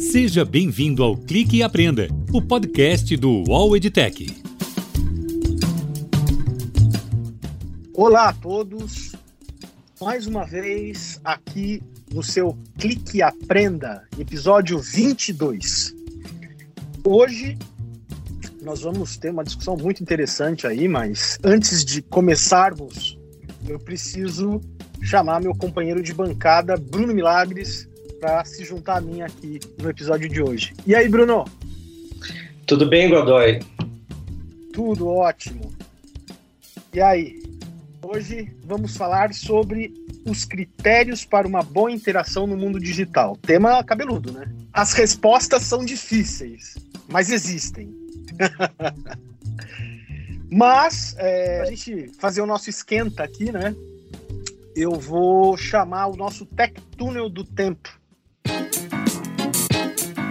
Seja 0.00 0.46
bem-vindo 0.46 1.04
ao 1.04 1.14
Clique 1.14 1.58
e 1.58 1.62
Aprenda, 1.62 2.08
o 2.32 2.40
podcast 2.40 3.14
do 3.18 3.44
UOL 3.46 3.76
EdTech. 3.76 4.34
Olá 7.92 8.30
a 8.30 8.32
todos, 8.32 9.14
mais 10.00 10.26
uma 10.26 10.46
vez 10.46 11.20
aqui 11.22 11.82
no 12.14 12.22
seu 12.22 12.56
Clique 12.78 13.18
e 13.18 13.22
Aprenda, 13.22 14.02
episódio 14.18 14.78
22. 14.78 15.94
Hoje 17.04 17.58
nós 18.62 18.80
vamos 18.80 19.18
ter 19.18 19.30
uma 19.30 19.44
discussão 19.44 19.76
muito 19.76 20.02
interessante 20.02 20.66
aí, 20.66 20.88
mas 20.88 21.38
antes 21.44 21.84
de 21.84 22.00
começarmos, 22.00 23.18
eu 23.68 23.78
preciso 23.78 24.62
chamar 25.02 25.42
meu 25.42 25.54
companheiro 25.54 26.02
de 26.02 26.14
bancada, 26.14 26.74
Bruno 26.78 27.12
Milagres, 27.12 27.89
para 28.20 28.44
se 28.44 28.64
juntar 28.64 28.98
a 28.98 29.00
mim 29.00 29.22
aqui 29.22 29.58
no 29.78 29.88
episódio 29.88 30.28
de 30.28 30.42
hoje. 30.42 30.74
E 30.86 30.94
aí, 30.94 31.08
Bruno? 31.08 31.44
Tudo 32.66 32.86
bem, 32.86 33.08
Godoy? 33.08 33.60
Tudo 34.72 35.08
ótimo. 35.08 35.72
E 36.92 37.00
aí? 37.00 37.40
Hoje 38.02 38.52
vamos 38.64 38.96
falar 38.96 39.32
sobre 39.32 39.92
os 40.26 40.44
critérios 40.44 41.24
para 41.24 41.46
uma 41.46 41.62
boa 41.62 41.90
interação 41.90 42.46
no 42.46 42.56
mundo 42.56 42.78
digital. 42.78 43.36
Tema 43.36 43.82
cabeludo, 43.82 44.32
né? 44.32 44.50
As 44.72 44.92
respostas 44.92 45.62
são 45.62 45.84
difíceis, 45.84 46.76
mas 47.08 47.30
existem. 47.30 47.94
mas, 50.50 51.14
é, 51.18 51.62
a 51.62 51.64
gente 51.66 52.10
fazer 52.18 52.40
o 52.40 52.46
nosso 52.46 52.68
esquenta 52.68 53.22
aqui, 53.22 53.50
né? 53.50 53.74
Eu 54.74 54.92
vou 54.92 55.56
chamar 55.56 56.08
o 56.08 56.16
nosso 56.16 56.46
Tech 56.46 56.74
Túnel 56.96 57.28
do 57.28 57.44
Tempo 57.44 57.99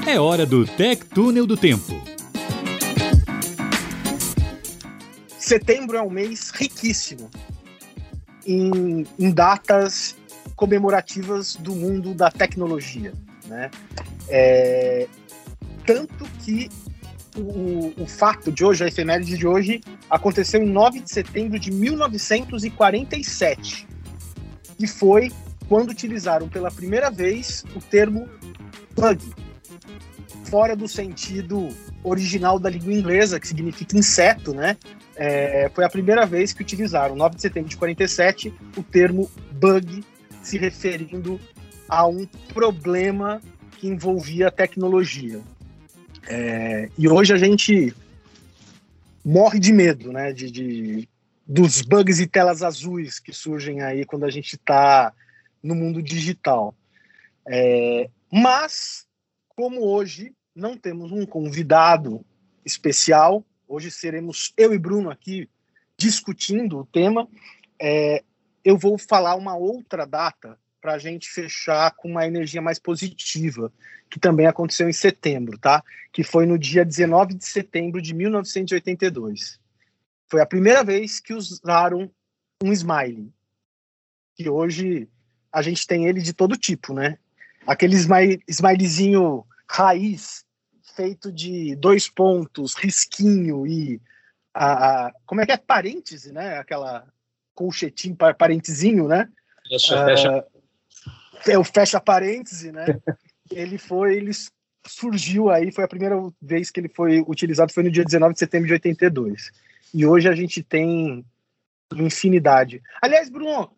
é 0.09 0.19
hora 0.19 0.43
do 0.43 0.65
Tech 0.65 1.05
Túnel 1.05 1.45
do 1.45 1.55
Tempo. 1.55 1.93
Setembro 5.37 5.97
é 5.97 6.01
um 6.01 6.09
mês 6.09 6.49
riquíssimo 6.49 7.29
em, 8.43 9.05
em 9.19 9.29
datas 9.29 10.15
comemorativas 10.55 11.55
do 11.57 11.75
mundo 11.75 12.15
da 12.15 12.31
tecnologia, 12.31 13.13
né? 13.45 13.69
É, 14.27 15.07
tanto 15.85 16.25
que 16.43 16.71
o, 17.37 17.93
o, 18.01 18.07
fato 18.07 18.51
de 18.51 18.65
hoje, 18.65 18.83
a 18.83 18.87
efeméride 18.87 19.37
de 19.37 19.45
hoje, 19.45 19.79
aconteceu 20.09 20.63
em 20.63 20.69
9 20.69 21.01
de 21.01 21.11
setembro 21.11 21.59
de 21.59 21.71
1947. 21.71 23.87
E 24.79 24.87
foi 24.87 25.31
quando 25.67 25.91
utilizaram 25.91 26.49
pela 26.49 26.71
primeira 26.71 27.11
vez 27.11 27.63
o 27.75 27.79
termo 27.79 28.27
bug, 28.95 29.21
fora 30.49 30.75
do 30.75 30.87
sentido 30.87 31.69
original 32.03 32.59
da 32.59 32.69
língua 32.69 32.91
inglesa, 32.91 33.39
que 33.39 33.47
significa 33.47 33.97
inseto, 33.97 34.53
né? 34.53 34.75
É, 35.15 35.69
foi 35.73 35.83
a 35.83 35.89
primeira 35.89 36.25
vez 36.25 36.53
que 36.53 36.61
utilizaram, 36.61 37.15
9 37.15 37.35
de 37.35 37.41
setembro 37.41 37.69
de 37.69 37.77
47, 37.77 38.53
o 38.75 38.81
termo 38.81 39.29
bug, 39.51 40.03
se 40.41 40.57
referindo 40.57 41.39
a 41.87 42.07
um 42.07 42.25
problema 42.53 43.41
que 43.77 43.87
envolvia 43.87 44.47
a 44.47 44.51
tecnologia. 44.51 45.41
É, 46.27 46.89
e 46.97 47.07
hoje 47.07 47.33
a 47.33 47.37
gente 47.37 47.93
morre 49.23 49.59
de 49.59 49.71
medo, 49.71 50.11
né? 50.11 50.33
De, 50.33 50.49
de, 50.49 51.09
dos 51.45 51.81
bugs 51.81 52.19
e 52.19 52.27
telas 52.27 52.63
azuis 52.63 53.19
que 53.19 53.33
surgem 53.33 53.81
aí 53.81 54.05
quando 54.05 54.23
a 54.23 54.31
gente 54.31 54.55
está 54.55 55.13
no 55.61 55.75
mundo 55.75 56.01
digital. 56.01 56.73
É, 57.47 58.09
mas, 58.31 59.05
como 59.55 59.81
hoje 59.81 60.33
não 60.55 60.77
temos 60.77 61.11
um 61.11 61.25
convidado 61.25 62.25
especial. 62.65 63.45
Hoje 63.67 63.91
seremos 63.91 64.53
eu 64.57 64.73
e 64.73 64.77
Bruno 64.77 65.09
aqui 65.09 65.49
discutindo 65.97 66.79
o 66.79 66.85
tema. 66.85 67.27
É, 67.81 68.23
eu 68.63 68.77
vou 68.77 68.97
falar 68.97 69.35
uma 69.35 69.55
outra 69.55 70.05
data 70.05 70.57
para 70.81 70.93
a 70.93 70.97
gente 70.97 71.29
fechar 71.29 71.91
com 71.95 72.09
uma 72.09 72.25
energia 72.25 72.61
mais 72.61 72.79
positiva, 72.79 73.71
que 74.09 74.19
também 74.19 74.47
aconteceu 74.47 74.87
em 74.89 74.93
setembro, 74.93 75.57
tá? 75.57 75.83
Que 76.11 76.23
foi 76.23 76.45
no 76.45 76.57
dia 76.57 76.85
19 76.85 77.33
de 77.33 77.45
setembro 77.45 78.01
de 78.01 78.13
1982. 78.13 79.59
Foi 80.29 80.41
a 80.41 80.45
primeira 80.45 80.83
vez 80.83 81.19
que 81.19 81.33
usaram 81.33 82.09
um 82.63 82.71
smiley. 82.71 83.31
Que 84.35 84.49
hoje 84.49 85.09
a 85.51 85.61
gente 85.61 85.85
tem 85.85 86.05
ele 86.05 86.21
de 86.21 86.33
todo 86.33 86.57
tipo, 86.57 86.93
né? 86.93 87.17
Aquele 87.67 87.95
smile, 87.95 88.41
smileyzinho 88.47 89.45
raiz 89.69 90.43
feito 90.95 91.31
de 91.31 91.75
dois 91.75 92.09
pontos, 92.09 92.73
risquinho 92.73 93.65
e 93.67 94.01
a, 94.53 95.07
a 95.07 95.13
como 95.25 95.41
é 95.41 95.45
que 95.45 95.51
é 95.51 95.57
parêntese, 95.57 96.33
né? 96.33 96.57
Aquela 96.57 97.07
colchetinho, 97.53 98.15
parentezinho, 98.15 99.07
né? 99.07 99.29
Fecha, 99.67 100.05
fecha. 100.05 100.45
É 101.47 101.57
o 101.57 101.63
fecha 101.63 101.99
parêntese, 101.99 102.71
né? 102.71 102.85
ele 103.51 103.77
foi, 103.77 104.15
ele 104.15 104.31
surgiu 104.85 105.49
aí, 105.49 105.71
foi 105.71 105.83
a 105.83 105.87
primeira 105.87 106.15
vez 106.41 106.71
que 106.71 106.79
ele 106.79 106.89
foi 106.89 107.19
utilizado, 107.27 107.73
foi 107.73 107.83
no 107.83 107.91
dia 107.91 108.03
19 108.03 108.33
de 108.33 108.39
setembro 108.39 108.67
de 108.67 108.73
82. 108.73 109.51
E 109.93 110.05
hoje 110.05 110.27
a 110.27 110.33
gente 110.33 110.63
tem 110.63 111.25
infinidade. 111.95 112.81
Aliás, 113.01 113.29
Bruno, 113.29 113.71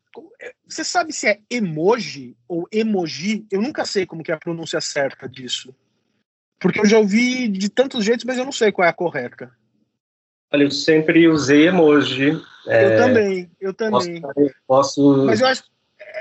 você 0.68 0.84
sabe 0.84 1.14
se 1.14 1.28
é 1.28 1.40
emoji 1.50 2.36
ou 2.48 2.68
emoji? 2.72 3.46
Eu 3.50 3.62
nunca 3.62 3.86
sei 3.86 4.06
como 4.06 4.24
que 4.24 4.32
é 4.32 4.36
a 4.36 4.40
pronúncia 4.40 4.82
certa 4.82 5.28
disso. 5.28 5.74
Porque 6.62 6.80
eu 6.80 6.86
já 6.86 7.00
ouvi 7.00 7.48
de 7.48 7.70
tantos 7.70 8.06
jeitos, 8.06 8.24
mas 8.24 8.38
eu 8.38 8.46
não 8.46 8.52
sei 8.52 8.72
qual 8.72 8.86
é 8.86 8.90
a 8.90 8.94
correta. 8.94 9.52
Olha, 10.54 10.64
eu 10.64 10.72
sempre 10.72 11.28
usei 11.28 11.68
emoji. 11.68 12.40
É, 12.68 12.86
eu 12.86 12.98
também, 12.98 13.52
eu 13.60 13.74
também. 13.74 14.22
Posso, 14.68 15.26
posso 15.26 15.46
acho... 15.46 15.64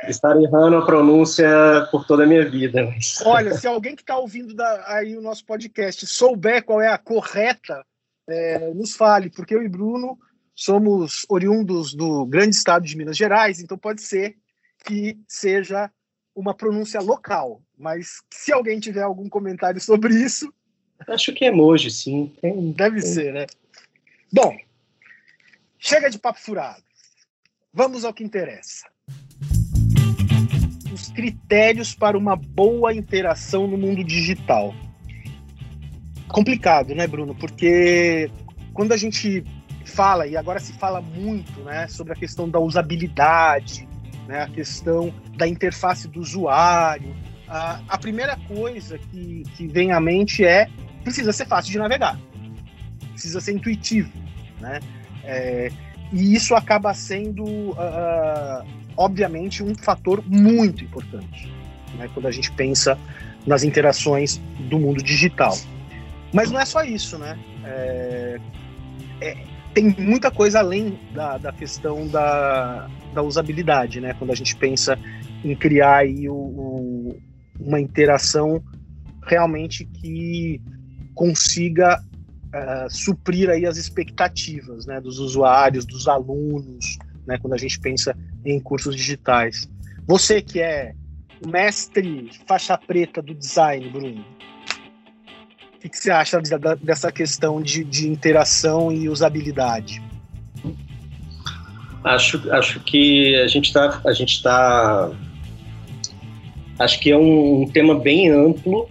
estar 0.09 0.41
errando 0.41 0.77
a 0.77 0.87
pronúncia 0.87 1.47
por 1.91 2.07
toda 2.07 2.25
a 2.25 2.27
minha 2.27 2.49
vida. 2.49 2.85
Mas... 2.87 3.21
Olha, 3.25 3.55
se 3.55 3.67
alguém 3.67 3.95
que 3.95 4.03
está 4.03 4.17
ouvindo 4.17 4.55
da, 4.55 4.85
aí 4.87 5.15
o 5.17 5.21
nosso 5.21 5.45
podcast 5.45 6.07
souber 6.07 6.65
qual 6.65 6.81
é 6.81 6.89
a 6.89 6.97
correta, 6.97 7.85
é, 8.27 8.73
nos 8.73 8.97
fale, 8.97 9.29
porque 9.29 9.55
eu 9.55 9.63
e 9.63 9.69
Bruno 9.69 10.19
somos 10.55 11.27
oriundos 11.29 11.93
do 11.93 12.25
grande 12.25 12.55
estado 12.55 12.87
de 12.87 12.97
Minas 12.97 13.17
Gerais, 13.17 13.61
então 13.61 13.77
pode 13.77 14.01
ser 14.01 14.37
que 14.85 15.19
seja 15.29 15.91
uma 16.35 16.55
pronúncia 16.55 17.01
local, 17.01 17.61
mas 17.77 18.23
se 18.31 18.53
alguém 18.53 18.81
tiver 18.81 19.03
algum 19.03 19.29
comentário 19.29 19.81
sobre 19.81 20.15
isso. 20.15 20.53
Acho 21.07 21.33
que 21.33 21.45
é 21.45 21.49
emoji, 21.49 21.91
sim. 21.91 22.33
Tem, 22.41 22.73
deve 22.73 23.01
tem. 23.01 23.11
ser, 23.11 23.33
né? 23.33 23.47
Bom, 24.33 24.57
chega 25.79 26.11
de 26.11 26.19
papo 26.19 26.41
furado. 26.41 26.83
Vamos 27.73 28.05
ao 28.05 28.13
que 28.13 28.25
interessa. 28.25 28.87
Os 30.93 31.09
critérios 31.13 31.95
para 31.95 32.19
uma 32.19 32.37
boa 32.37 32.93
interação 32.93 33.67
no 33.67 33.79
mundo 33.79 34.05
digital. 34.05 34.75
Complicado, 36.29 36.95
né, 36.95 37.07
Bruno? 37.07 37.35
Porque 37.35 38.31
quando 38.73 38.93
a 38.93 38.97
gente 38.97 39.45
fala, 39.85 40.27
e 40.27 40.37
agora 40.37 40.61
se 40.61 40.73
fala 40.73 41.01
muito, 41.01 41.61
né, 41.63 41.89
sobre 41.89 42.13
a 42.13 42.17
questão 42.17 42.49
da 42.49 42.61
usabilidade, 42.61 43.89
né, 44.31 44.43
a 44.43 44.49
questão 44.49 45.13
da 45.37 45.47
interface 45.47 46.07
do 46.07 46.21
usuário. 46.21 47.17
A, 47.49 47.99
primeira 47.99 48.37
coisa 48.47 48.97
que, 48.97 49.43
que 49.57 49.67
vem 49.67 49.91
à 49.91 49.99
mente 49.99 50.45
é 50.45 50.69
precisa 51.03 51.33
ser 51.33 51.47
fácil 51.47 51.73
de 51.73 51.79
navegar, 51.79 52.17
precisa 53.13 53.41
ser 53.41 53.53
intuitivo, 53.55 54.13
né? 54.61 54.79
É, 55.25 55.69
e 56.13 56.33
isso 56.33 56.55
acaba 56.55 56.95
sendo, 56.95 57.45
uh, 57.45 58.65
obviamente, 58.97 59.65
um 59.65 59.75
fator 59.75 60.23
muito 60.25 60.85
importante 60.85 61.53
né, 61.97 62.09
quando 62.15 62.27
a 62.27 62.31
gente 62.31 62.53
pensa 62.53 62.97
nas 63.45 63.65
interações 63.65 64.41
do 64.69 64.79
mundo 64.79 65.03
digital. 65.03 65.57
Mas 66.33 66.53
não 66.53 66.61
é 66.61 66.65
só 66.65 66.85
isso, 66.85 67.19
né? 67.19 67.37
É, 67.65 68.41
é, 69.21 69.37
tem 69.75 69.93
muita 69.99 70.31
coisa 70.31 70.61
além 70.61 71.01
da, 71.13 71.37
da 71.37 71.53
questão 71.53 72.07
da, 72.07 72.89
da 73.15 73.23
usabilidade, 73.23 74.01
né? 74.01 74.15
Quando 74.15 74.31
a 74.31 74.35
gente 74.35 74.57
pensa 74.57 74.99
em 75.45 75.55
criar 75.55 75.99
aí 75.99 76.29
o, 76.29 76.35
o, 76.35 77.17
uma 77.59 77.81
interação 77.81 78.63
realmente 79.27 79.85
que 79.85 80.61
consiga 81.15 82.01
uh, 82.01 82.91
suprir 82.91 83.51
aí 83.51 83.67
as 83.67 83.77
expectativas 83.77 84.87
né, 84.87 85.01
dos 85.01 85.19
usuários, 85.19 85.85
dos 85.85 86.09
alunos, 86.09 86.99
né, 87.27 87.39
quando 87.39 87.55
a 87.55 87.59
gente 87.59 87.79
pensa 87.81 88.17
em 88.45 88.59
cursos 88.61 88.97
digitais. 88.97 89.69
Você 90.07 90.41
que 90.41 90.61
é 90.61 90.95
mestre 91.47 92.31
faixa 92.47 92.77
preta 92.77 93.23
do 93.23 93.35
design, 93.35 93.89
Bruno, 93.91 94.25
o 95.75 95.79
que, 95.81 95.89
que 95.89 95.99
você 95.99 96.11
acha 96.11 96.39
dessa 96.83 97.11
questão 97.11 97.63
de, 97.63 97.83
de 97.85 98.09
interação 98.09 98.93
e 98.93 99.09
usabilidade? 99.09 100.03
Acho, 102.03 102.51
acho 102.53 102.81
que 102.81 103.37
a 103.37 103.47
gente 103.47 103.67
está, 103.67 104.01
a 104.07 104.13
gente 104.13 104.43
tá, 104.43 105.11
acho 106.79 106.99
que 106.99 107.11
é 107.11 107.17
um, 107.17 107.63
um, 107.63 107.67
tema 107.67 107.95
bem 107.95 108.31
amplo 108.31 108.89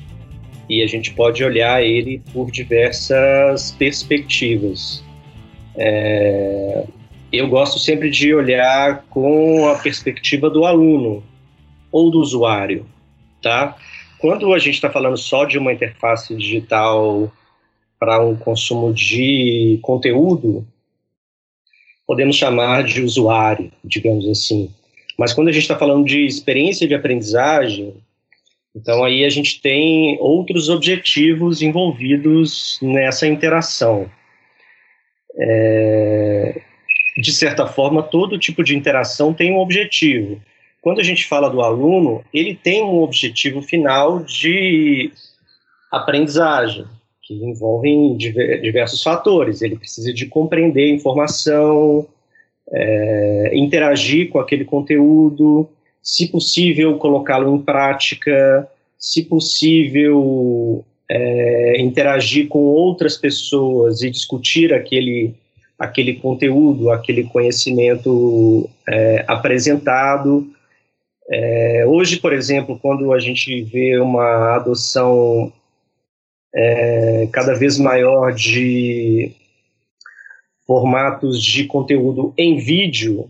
e 0.69 0.83
a 0.83 0.87
gente 0.87 1.11
pode 1.13 1.43
olhar 1.43 1.83
ele 1.83 2.21
por 2.31 2.51
diversas 2.51 3.71
perspectivas. 3.71 5.03
É, 5.75 6.85
eu 7.31 7.47
gosto 7.47 7.79
sempre 7.79 8.11
de 8.11 8.33
olhar 8.33 9.03
com 9.09 9.67
a 9.69 9.75
perspectiva 9.75 10.49
do 10.49 10.65
aluno 10.65 11.23
ou 11.91 12.11
do 12.11 12.19
usuário, 12.19 12.85
tá? 13.41 13.75
Quando 14.19 14.53
a 14.53 14.59
gente 14.59 14.75
está 14.75 14.89
falando 14.89 15.17
só 15.17 15.45
de 15.45 15.57
uma 15.57 15.73
interface 15.73 16.35
digital 16.35 17.31
para 17.99 18.23
um 18.23 18.35
consumo 18.35 18.93
de 18.93 19.79
conteúdo, 19.81 20.67
podemos 22.09 22.37
chamar 22.37 22.83
de 22.83 23.03
usuário, 23.03 23.71
digamos 23.83 24.27
assim. 24.27 24.73
Mas 25.15 25.31
quando 25.31 25.49
a 25.49 25.51
gente 25.51 25.61
está 25.61 25.77
falando 25.77 26.03
de 26.03 26.25
experiência 26.25 26.87
de 26.87 26.95
aprendizagem, 26.95 27.93
então 28.75 29.03
aí 29.03 29.23
a 29.23 29.29
gente 29.29 29.61
tem 29.61 30.17
outros 30.19 30.69
objetivos 30.69 31.61
envolvidos 31.61 32.79
nessa 32.81 33.27
interação. 33.27 34.09
É, 35.39 36.61
de 37.15 37.31
certa 37.31 37.67
forma, 37.67 38.01
todo 38.01 38.39
tipo 38.39 38.63
de 38.63 38.75
interação 38.75 39.31
tem 39.31 39.51
um 39.51 39.59
objetivo. 39.59 40.41
Quando 40.81 41.01
a 41.01 41.03
gente 41.03 41.27
fala 41.27 41.47
do 41.47 41.61
aluno, 41.61 42.25
ele 42.33 42.55
tem 42.55 42.81
um 42.81 43.03
objetivo 43.03 43.61
final 43.61 44.23
de 44.23 45.11
aprendizagem 45.91 46.87
que 47.29 47.35
envolvem 47.35 48.17
diversos 48.17 49.03
fatores. 49.03 49.61
Ele 49.61 49.75
precisa 49.75 50.11
de 50.11 50.25
compreender 50.25 50.89
informação, 50.89 52.07
é, 52.71 53.51
interagir 53.53 54.29
com 54.29 54.39
aquele 54.39 54.65
conteúdo, 54.65 55.69
se 56.01 56.27
possível, 56.27 56.97
colocá-lo 56.97 57.55
em 57.55 57.61
prática, 57.61 58.67
se 58.97 59.23
possível, 59.25 60.83
é, 61.07 61.79
interagir 61.79 62.47
com 62.47 62.63
outras 62.63 63.15
pessoas 63.15 64.01
e 64.01 64.09
discutir 64.09 64.73
aquele, 64.73 65.35
aquele 65.77 66.15
conteúdo, 66.15 66.89
aquele 66.89 67.25
conhecimento 67.25 68.67
é, 68.87 69.23
apresentado. 69.27 70.47
É, 71.29 71.83
hoje, 71.85 72.17
por 72.17 72.33
exemplo, 72.33 72.79
quando 72.81 73.13
a 73.13 73.19
gente 73.19 73.61
vê 73.61 73.99
uma 73.99 74.55
adoção 74.55 75.53
é, 76.53 77.27
cada 77.31 77.53
vez 77.53 77.77
maior 77.77 78.33
de 78.33 79.31
formatos 80.65 81.43
de 81.43 81.65
conteúdo 81.65 82.33
em 82.37 82.57
vídeo, 82.57 83.29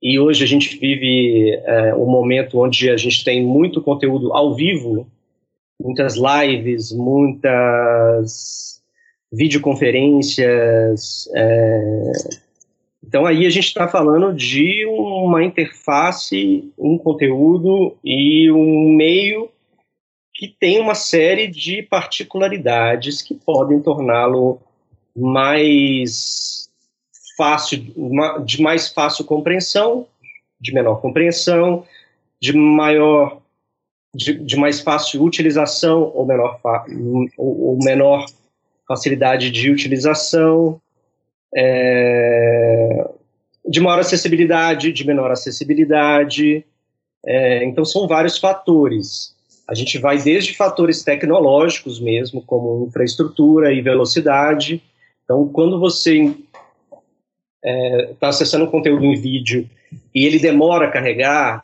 e 0.00 0.18
hoje 0.18 0.44
a 0.44 0.46
gente 0.46 0.78
vive 0.78 1.60
é, 1.64 1.94
um 1.94 2.06
momento 2.06 2.60
onde 2.60 2.88
a 2.88 2.96
gente 2.96 3.24
tem 3.24 3.44
muito 3.44 3.82
conteúdo 3.82 4.32
ao 4.32 4.54
vivo, 4.54 5.06
muitas 5.80 6.14
lives, 6.16 6.92
muitas 6.92 8.80
videoconferências. 9.32 11.28
É, 11.34 12.12
então 13.04 13.26
aí 13.26 13.44
a 13.44 13.50
gente 13.50 13.66
está 13.66 13.88
falando 13.88 14.32
de 14.32 14.86
uma 14.86 15.44
interface, 15.44 16.72
um 16.78 16.96
conteúdo 16.96 17.96
e 18.04 18.50
um 18.50 18.94
meio 18.94 19.50
que 20.38 20.46
tem 20.46 20.80
uma 20.80 20.94
série 20.94 21.48
de 21.48 21.82
particularidades 21.82 23.20
que 23.20 23.34
podem 23.34 23.82
torná-lo 23.82 24.60
mais 25.14 26.70
fácil, 27.36 27.84
de 28.44 28.62
mais 28.62 28.88
fácil 28.88 29.24
compreensão, 29.24 30.06
de 30.60 30.72
menor 30.72 31.00
compreensão, 31.00 31.84
de 32.40 32.52
maior, 32.52 33.42
de, 34.14 34.34
de 34.34 34.56
mais 34.56 34.78
fácil 34.80 35.24
utilização 35.24 36.04
ou 36.14 36.24
menor, 36.24 36.60
ou, 37.36 37.70
ou 37.70 37.78
menor 37.82 38.24
facilidade 38.86 39.50
de 39.50 39.72
utilização, 39.72 40.80
é, 41.52 43.10
de 43.68 43.80
maior 43.80 43.98
acessibilidade, 43.98 44.92
de 44.92 45.04
menor 45.04 45.32
acessibilidade. 45.32 46.64
É, 47.26 47.64
então 47.64 47.84
são 47.84 48.06
vários 48.06 48.38
fatores. 48.38 49.36
A 49.68 49.74
gente 49.74 49.98
vai 49.98 50.18
desde 50.18 50.56
fatores 50.56 51.04
tecnológicos 51.04 52.00
mesmo, 52.00 52.40
como 52.40 52.86
infraestrutura 52.86 53.72
e 53.72 53.82
velocidade. 53.82 54.82
Então, 55.24 55.46
quando 55.48 55.78
você 55.78 56.24
está 56.24 56.36
é, 57.62 58.14
tá 58.18 58.28
acessando 58.28 58.64
um 58.64 58.70
conteúdo 58.70 59.04
em 59.04 59.14
vídeo 59.14 59.68
e 60.14 60.24
ele 60.24 60.38
demora 60.38 60.86
a 60.86 60.90
carregar, 60.90 61.62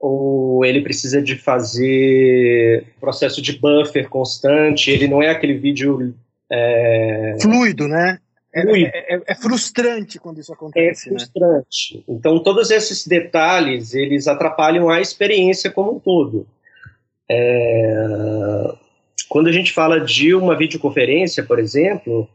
ou 0.00 0.64
ele 0.64 0.80
precisa 0.80 1.20
de 1.20 1.36
fazer 1.36 2.86
processo 3.00 3.40
de 3.40 3.58
buffer 3.58 4.08
constante, 4.08 4.90
ele 4.90 5.06
não 5.06 5.22
é 5.22 5.30
aquele 5.30 5.54
vídeo 5.54 6.14
é... 6.50 7.36
fluido, 7.40 7.88
né? 7.88 8.18
É, 8.54 8.60
é, 8.60 9.16
é, 9.16 9.22
é, 9.26 9.34
frustrante 9.34 10.18
quando 10.18 10.38
isso 10.38 10.52
acontece. 10.52 11.08
É 11.08 11.12
né? 11.12 11.18
frustrante. 11.18 11.96
Né? 11.96 12.04
Então, 12.08 12.38
todos 12.42 12.70
esses 12.70 13.06
detalhes, 13.06 13.94
eles 13.94 14.28
atrapalham 14.28 14.88
a 14.88 15.00
experiência 15.00 15.70
como 15.70 15.96
um 15.96 15.98
todo. 15.98 16.46
É, 17.30 18.74
quando 19.28 19.48
a 19.48 19.52
gente 19.52 19.72
fala 19.72 20.00
de 20.00 20.34
uma 20.34 20.56
videoconferência, 20.56 21.42
por 21.42 21.58
exemplo, 21.58 22.28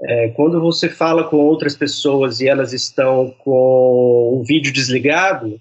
é, 0.00 0.28
quando 0.28 0.60
você 0.60 0.88
fala 0.88 1.24
com 1.24 1.36
outras 1.36 1.76
pessoas 1.76 2.40
e 2.40 2.48
elas 2.48 2.72
estão 2.72 3.34
com 3.38 4.38
o 4.40 4.42
vídeo 4.46 4.72
desligado, 4.72 5.60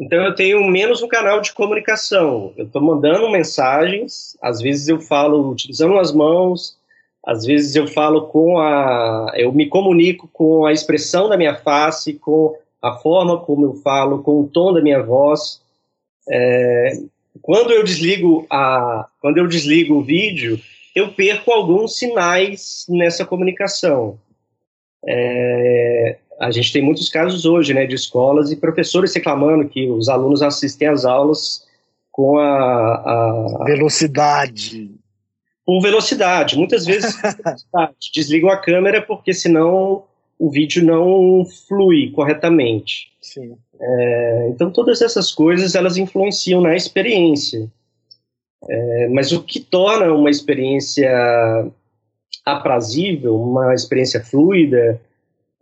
então 0.00 0.24
eu 0.24 0.34
tenho 0.34 0.64
menos 0.64 1.02
um 1.02 1.08
canal 1.08 1.40
de 1.40 1.52
comunicação. 1.52 2.52
Eu 2.56 2.66
estou 2.66 2.82
mandando 2.82 3.30
mensagens, 3.30 4.36
às 4.42 4.60
vezes 4.60 4.88
eu 4.88 5.00
falo 5.00 5.50
utilizando 5.50 5.98
as 5.98 6.12
mãos, 6.12 6.76
às 7.24 7.44
vezes 7.44 7.74
eu 7.74 7.86
falo 7.86 8.26
com 8.26 8.58
a. 8.58 9.32
Eu 9.34 9.52
me 9.52 9.66
comunico 9.66 10.28
com 10.32 10.66
a 10.66 10.72
expressão 10.72 11.28
da 11.28 11.36
minha 11.36 11.56
face, 11.56 12.14
com 12.14 12.56
a 12.82 12.92
forma 12.98 13.40
como 13.40 13.64
eu 13.66 13.74
falo, 13.76 14.22
com 14.22 14.40
o 14.40 14.48
tom 14.48 14.72
da 14.72 14.82
minha 14.82 15.02
voz. 15.02 15.62
É, 16.28 16.92
quando 17.42 17.72
eu 17.72 17.82
desligo 17.82 18.46
a, 18.50 19.06
quando 19.20 19.38
eu 19.38 19.46
desligo 19.46 19.96
o 19.96 20.02
vídeo, 20.02 20.60
eu 20.94 21.12
perco 21.12 21.50
alguns 21.50 21.98
sinais 21.98 22.86
nessa 22.88 23.24
comunicação. 23.24 24.18
É, 25.06 26.18
a 26.40 26.50
gente 26.50 26.72
tem 26.72 26.82
muitos 26.82 27.08
casos 27.08 27.44
hoje, 27.44 27.74
né, 27.74 27.86
de 27.86 27.94
escolas 27.94 28.50
e 28.50 28.56
professores 28.56 29.14
reclamando 29.14 29.68
que 29.68 29.88
os 29.88 30.08
alunos 30.08 30.42
assistem 30.42 30.88
às 30.88 31.04
aulas 31.04 31.66
com 32.10 32.38
a, 32.38 33.62
a 33.62 33.64
velocidade. 33.64 34.90
Com 35.66 35.80
velocidade, 35.80 36.56
muitas 36.56 36.84
vezes 36.86 37.16
desligam 38.14 38.50
a 38.50 38.56
câmera 38.56 39.02
porque 39.02 39.32
senão 39.32 40.04
o 40.44 40.50
vídeo 40.50 40.84
não 40.84 41.46
flui 41.66 42.10
corretamente. 42.10 43.10
Sim. 43.22 43.56
É, 43.80 44.48
então 44.50 44.70
todas 44.70 45.00
essas 45.00 45.32
coisas 45.32 45.74
elas 45.74 45.96
influenciam 45.96 46.60
na 46.60 46.76
experiência. 46.76 47.66
É, 48.68 49.08
mas 49.08 49.32
o 49.32 49.42
que 49.42 49.58
torna 49.58 50.12
uma 50.12 50.28
experiência 50.28 51.10
aprazível, 52.44 53.40
uma 53.40 53.72
experiência 53.72 54.22
fluida, 54.22 55.00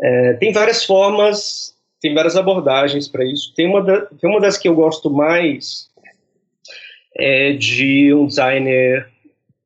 é, 0.01 0.33
tem 0.35 0.53
várias 0.53 0.85
formas, 0.85 1.77
tem 2.01 2.13
várias 2.13 2.37
abordagens 2.37 3.07
para 3.07 3.25
isso. 3.25 3.55
Tem 3.55 3.69
uma, 3.69 3.83
da, 3.83 4.07
tem 4.07 4.29
uma 4.29 4.41
das 4.41 4.59
que 4.59 4.69
eu 4.69 4.75
gosto 4.75 5.09
mais 5.11 5.91
é 7.15 7.53
de 7.53 8.13
um 8.15 8.27
designer 8.27 9.07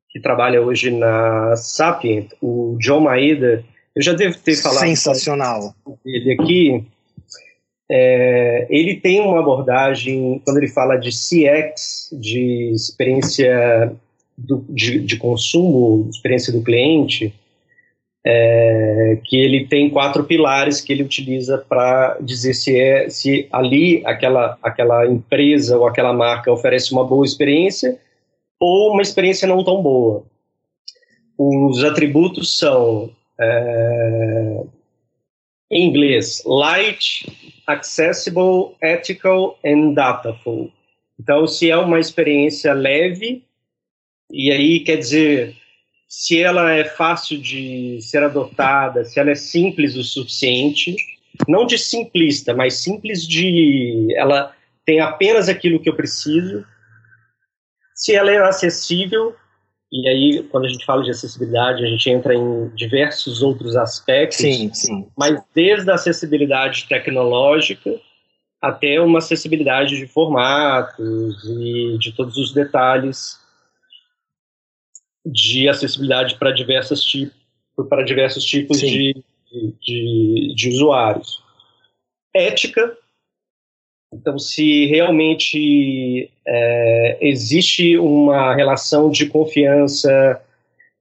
que 0.09 0.19
trabalha 0.19 0.61
hoje 0.61 0.91
na 0.91 1.55
Sapient, 1.55 2.33
o 2.41 2.77
John 2.79 3.01
Maeda. 3.01 3.63
Eu 3.97 4.03
já 4.03 4.13
devo 4.13 4.37
ter 4.37 4.55
falado 4.57 4.85
sensacional 4.85 5.73
dele 6.05 6.33
aqui. 6.33 6.85
É, 7.89 8.67
ele 8.69 8.97
tem 8.97 9.19
uma 9.19 9.39
abordagem, 9.39 10.39
quando 10.45 10.57
ele 10.57 10.67
fala 10.67 10.97
de 10.97 11.09
CX, 11.09 12.09
de 12.11 12.69
experiência 12.75 13.91
do, 14.37 14.63
de, 14.69 14.99
de, 14.99 15.17
consumo, 15.17 16.07
experiência 16.11 16.53
do 16.53 16.61
cliente, 16.61 17.33
é, 18.23 19.17
que 19.23 19.35
ele 19.35 19.65
tem 19.65 19.89
quatro 19.89 20.25
pilares 20.25 20.79
que 20.79 20.93
ele 20.93 21.01
utiliza 21.01 21.57
para 21.57 22.19
dizer 22.21 22.53
se, 22.53 22.79
é, 22.79 23.09
se 23.09 23.47
ali 23.51 24.03
aquela, 24.05 24.59
aquela 24.61 25.07
empresa 25.07 25.75
ou 25.75 25.87
aquela 25.87 26.13
marca 26.13 26.51
oferece 26.51 26.91
uma 26.91 27.03
boa 27.03 27.25
experiência 27.25 27.97
ou 28.59 28.93
uma 28.93 29.01
experiência 29.01 29.47
não 29.47 29.63
tão 29.63 29.81
boa. 29.81 30.23
Os 31.35 31.83
atributos 31.83 32.59
são, 32.59 33.09
é, 33.39 34.63
em 35.71 35.89
inglês, 35.89 36.43
light, 36.45 37.25
accessible, 37.67 38.75
ethical 38.81 39.59
and 39.65 39.93
dataful. 39.93 40.71
Então, 41.19 41.47
se 41.47 41.69
é 41.69 41.77
uma 41.77 41.99
experiência 41.99 42.73
leve, 42.73 43.43
e 44.31 44.51
aí 44.51 44.79
quer 44.81 44.97
dizer, 44.97 45.55
se 46.07 46.41
ela 46.41 46.71
é 46.71 46.85
fácil 46.85 47.39
de 47.39 47.99
ser 48.01 48.23
adotada, 48.23 49.03
se 49.03 49.19
ela 49.19 49.31
é 49.31 49.35
simples 49.35 49.95
o 49.95 50.03
suficiente, 50.03 50.95
não 51.47 51.65
de 51.65 51.77
simplista, 51.77 52.53
mas 52.53 52.75
simples 52.75 53.27
de 53.27 54.07
ela 54.15 54.55
tem 54.85 54.99
apenas 54.99 55.49
aquilo 55.49 55.79
que 55.81 55.89
eu 55.89 55.95
preciso, 55.95 56.65
se 57.93 58.15
ela 58.15 58.31
é 58.31 58.37
acessível 58.37 59.35
E 59.91 60.07
aí, 60.07 60.43
quando 60.43 60.65
a 60.65 60.69
gente 60.69 60.85
fala 60.85 61.03
de 61.03 61.11
acessibilidade, 61.11 61.83
a 61.83 61.87
gente 61.87 62.09
entra 62.09 62.35
em 62.35 62.67
diversos 62.75 63.41
outros 63.41 63.75
aspectos. 63.75 64.37
Sim, 64.37 64.73
sim. 64.73 65.07
Mas 65.17 65.41
desde 65.55 65.89
a 65.89 65.95
acessibilidade 65.95 66.87
tecnológica 66.89 67.99
até 68.61 68.99
uma 68.99 69.19
acessibilidade 69.19 69.97
de 69.97 70.07
formatos 70.07 71.43
e 71.45 71.97
de 71.99 72.11
todos 72.11 72.37
os 72.37 72.53
detalhes 72.53 73.39
de 75.25 75.69
acessibilidade 75.69 76.37
para 76.37 76.51
diversos 76.51 77.03
tipos 77.03 77.37
para 77.89 78.03
diversos 78.03 78.43
tipos 78.43 78.79
de, 78.79 79.23
de, 79.81 80.53
de 80.55 80.69
usuários. 80.69 81.43
Ética, 82.33 82.97
então, 84.13 84.39
se 84.39 84.85
realmente 84.85 86.31
é, 86.45 87.17
existe 87.21 87.97
uma 87.97 88.55
relação 88.55 89.09
de 89.09 89.25
confiança 89.25 90.41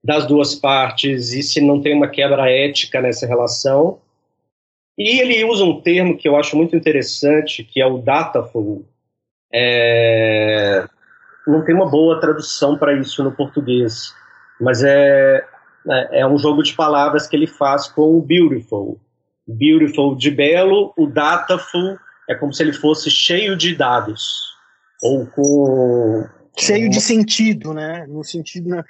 das 0.02 0.26
duas 0.26 0.54
partes 0.54 1.32
e 1.32 1.42
se 1.42 1.60
não 1.60 1.80
tem 1.80 1.94
uma 1.94 2.08
quebra 2.08 2.50
ética 2.50 3.00
nessa 3.00 3.26
relação. 3.26 3.98
E 4.98 5.20
ele 5.20 5.44
usa 5.44 5.64
um 5.64 5.80
termo 5.80 6.16
que 6.16 6.28
eu 6.28 6.36
acho 6.36 6.56
muito 6.56 6.74
interessante, 6.74 7.62
que 7.62 7.80
é 7.80 7.86
o 7.86 7.98
dataful. 7.98 8.84
É, 9.52 10.84
não 11.46 11.64
tem 11.64 11.74
uma 11.74 11.88
boa 11.88 12.20
tradução 12.20 12.76
para 12.76 12.94
isso 12.94 13.22
no 13.22 13.30
português, 13.30 14.12
mas 14.60 14.82
é, 14.82 15.44
é, 15.88 16.20
é 16.20 16.26
um 16.26 16.38
jogo 16.38 16.62
de 16.62 16.72
palavras 16.72 17.26
que 17.26 17.36
ele 17.36 17.46
faz 17.46 17.86
com 17.86 18.16
o 18.16 18.22
beautiful. 18.22 18.98
Beautiful 19.46 20.16
de 20.16 20.30
belo, 20.30 20.92
o 20.96 21.06
dataful 21.06 21.98
é 22.28 22.34
como 22.34 22.52
se 22.52 22.62
ele 22.62 22.72
fosse 22.72 23.10
cheio 23.10 23.56
de 23.56 23.74
dados. 23.74 24.54
Ou 25.02 25.26
com. 25.26 26.24
Cheio 26.58 26.88
de 26.88 27.00
sentido, 27.00 27.74
né? 27.74 28.06
No 28.08 28.24
sentido 28.24 28.70
né? 28.70 28.84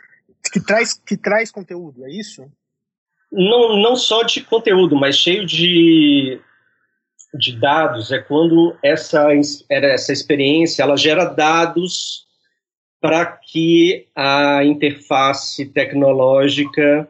que, 0.52 0.60
traz, 0.60 0.94
que 0.94 1.16
traz 1.16 1.50
conteúdo, 1.50 2.04
é 2.04 2.10
isso? 2.10 2.46
Não, 3.32 3.76
não 3.76 3.96
só 3.96 4.22
de 4.22 4.40
conteúdo, 4.42 4.94
mas 4.94 5.16
cheio 5.16 5.44
de, 5.44 6.40
de 7.34 7.58
dados. 7.58 8.12
É 8.12 8.18
quando 8.18 8.76
essa, 8.82 9.28
essa 9.68 10.12
experiência 10.12 10.82
ela 10.82 10.96
gera 10.96 11.24
dados 11.24 12.24
para 13.00 13.26
que 13.26 14.06
a 14.14 14.64
interface 14.64 15.66
tecnológica 15.66 17.08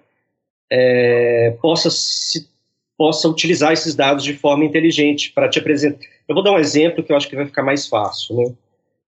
é, 0.71 1.57
possa 1.61 1.91
se 1.91 2.49
possa 2.97 3.29
utilizar 3.29 3.73
esses 3.73 3.95
dados 3.95 4.25
de 4.25 4.35
forma 4.35 4.65
inteligente 4.65 5.31
para 5.33 5.49
te 5.49 5.59
apresentar. 5.59 6.07
Eu 6.29 6.35
vou 6.35 6.43
dar 6.43 6.53
um 6.53 6.59
exemplo 6.59 7.03
que 7.03 7.13
eu 7.13 7.17
acho 7.17 7.29
que 7.29 7.37
vai 7.37 7.47
ficar 7.47 7.63
mais 7.63 7.87
fácil. 7.87 8.37
Né? 8.37 8.55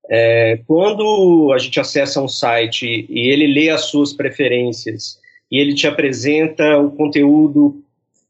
É, 0.09 0.59
quando 0.67 1.51
a 1.53 1.57
gente 1.57 1.79
acessa 1.79 2.21
um 2.21 2.27
site 2.27 3.05
e 3.09 3.31
ele 3.31 3.47
lê 3.47 3.69
as 3.69 3.85
suas 3.85 4.13
preferências 4.13 5.19
e 5.51 5.59
ele 5.59 5.73
te 5.73 5.87
apresenta 5.87 6.77
o 6.77 6.91
conteúdo 6.91 7.83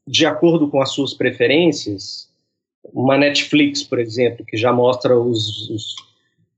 de 0.06 0.24
acordo 0.24 0.68
com 0.68 0.80
as 0.80 0.90
suas 0.90 1.12
preferências, 1.12 2.28
uma 2.92 3.18
Netflix, 3.18 3.82
por 3.82 3.98
exemplo, 3.98 4.44
que 4.44 4.56
já 4.56 4.72
mostra 4.72 5.18
os, 5.18 5.68
os, 5.68 5.96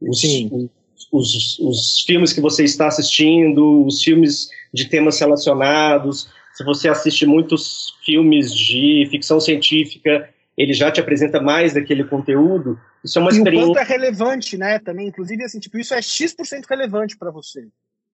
os, 0.01 0.71
os, 1.13 1.59
os 1.59 2.01
filmes 2.07 2.33
que 2.33 2.41
você 2.41 2.65
está 2.65 2.87
assistindo, 2.87 3.85
os 3.85 4.03
filmes 4.03 4.49
de 4.73 4.89
temas 4.89 5.19
relacionados, 5.19 6.29
se 6.55 6.65
você 6.65 6.89
assiste 6.89 7.27
muitos 7.27 7.95
filmes 8.05 8.55
de 8.55 9.09
ficção 9.11 9.41
científica, 9.41 10.29
ele 10.61 10.73
já 10.73 10.90
te 10.90 11.00
apresenta 11.00 11.40
mais 11.40 11.75
daquele 11.75 12.05
conteúdo. 12.05 12.79
Isso 13.05 13.19
é 13.19 13.23
uma 13.23 13.31
e 13.31 13.37
experiência. 13.37 13.69
o 13.69 13.73
quanto 13.73 13.83
é 13.83 13.88
relevante, 13.88 14.57
né? 14.57 14.79
Também, 14.79 15.09
inclusive, 15.09 15.43
assim, 15.43 15.59
tipo, 15.59 15.79
isso 15.79 15.95
é 15.95 16.02
x% 16.02 16.67
relevante 16.69 17.17
para 17.17 17.31
você. 17.31 17.67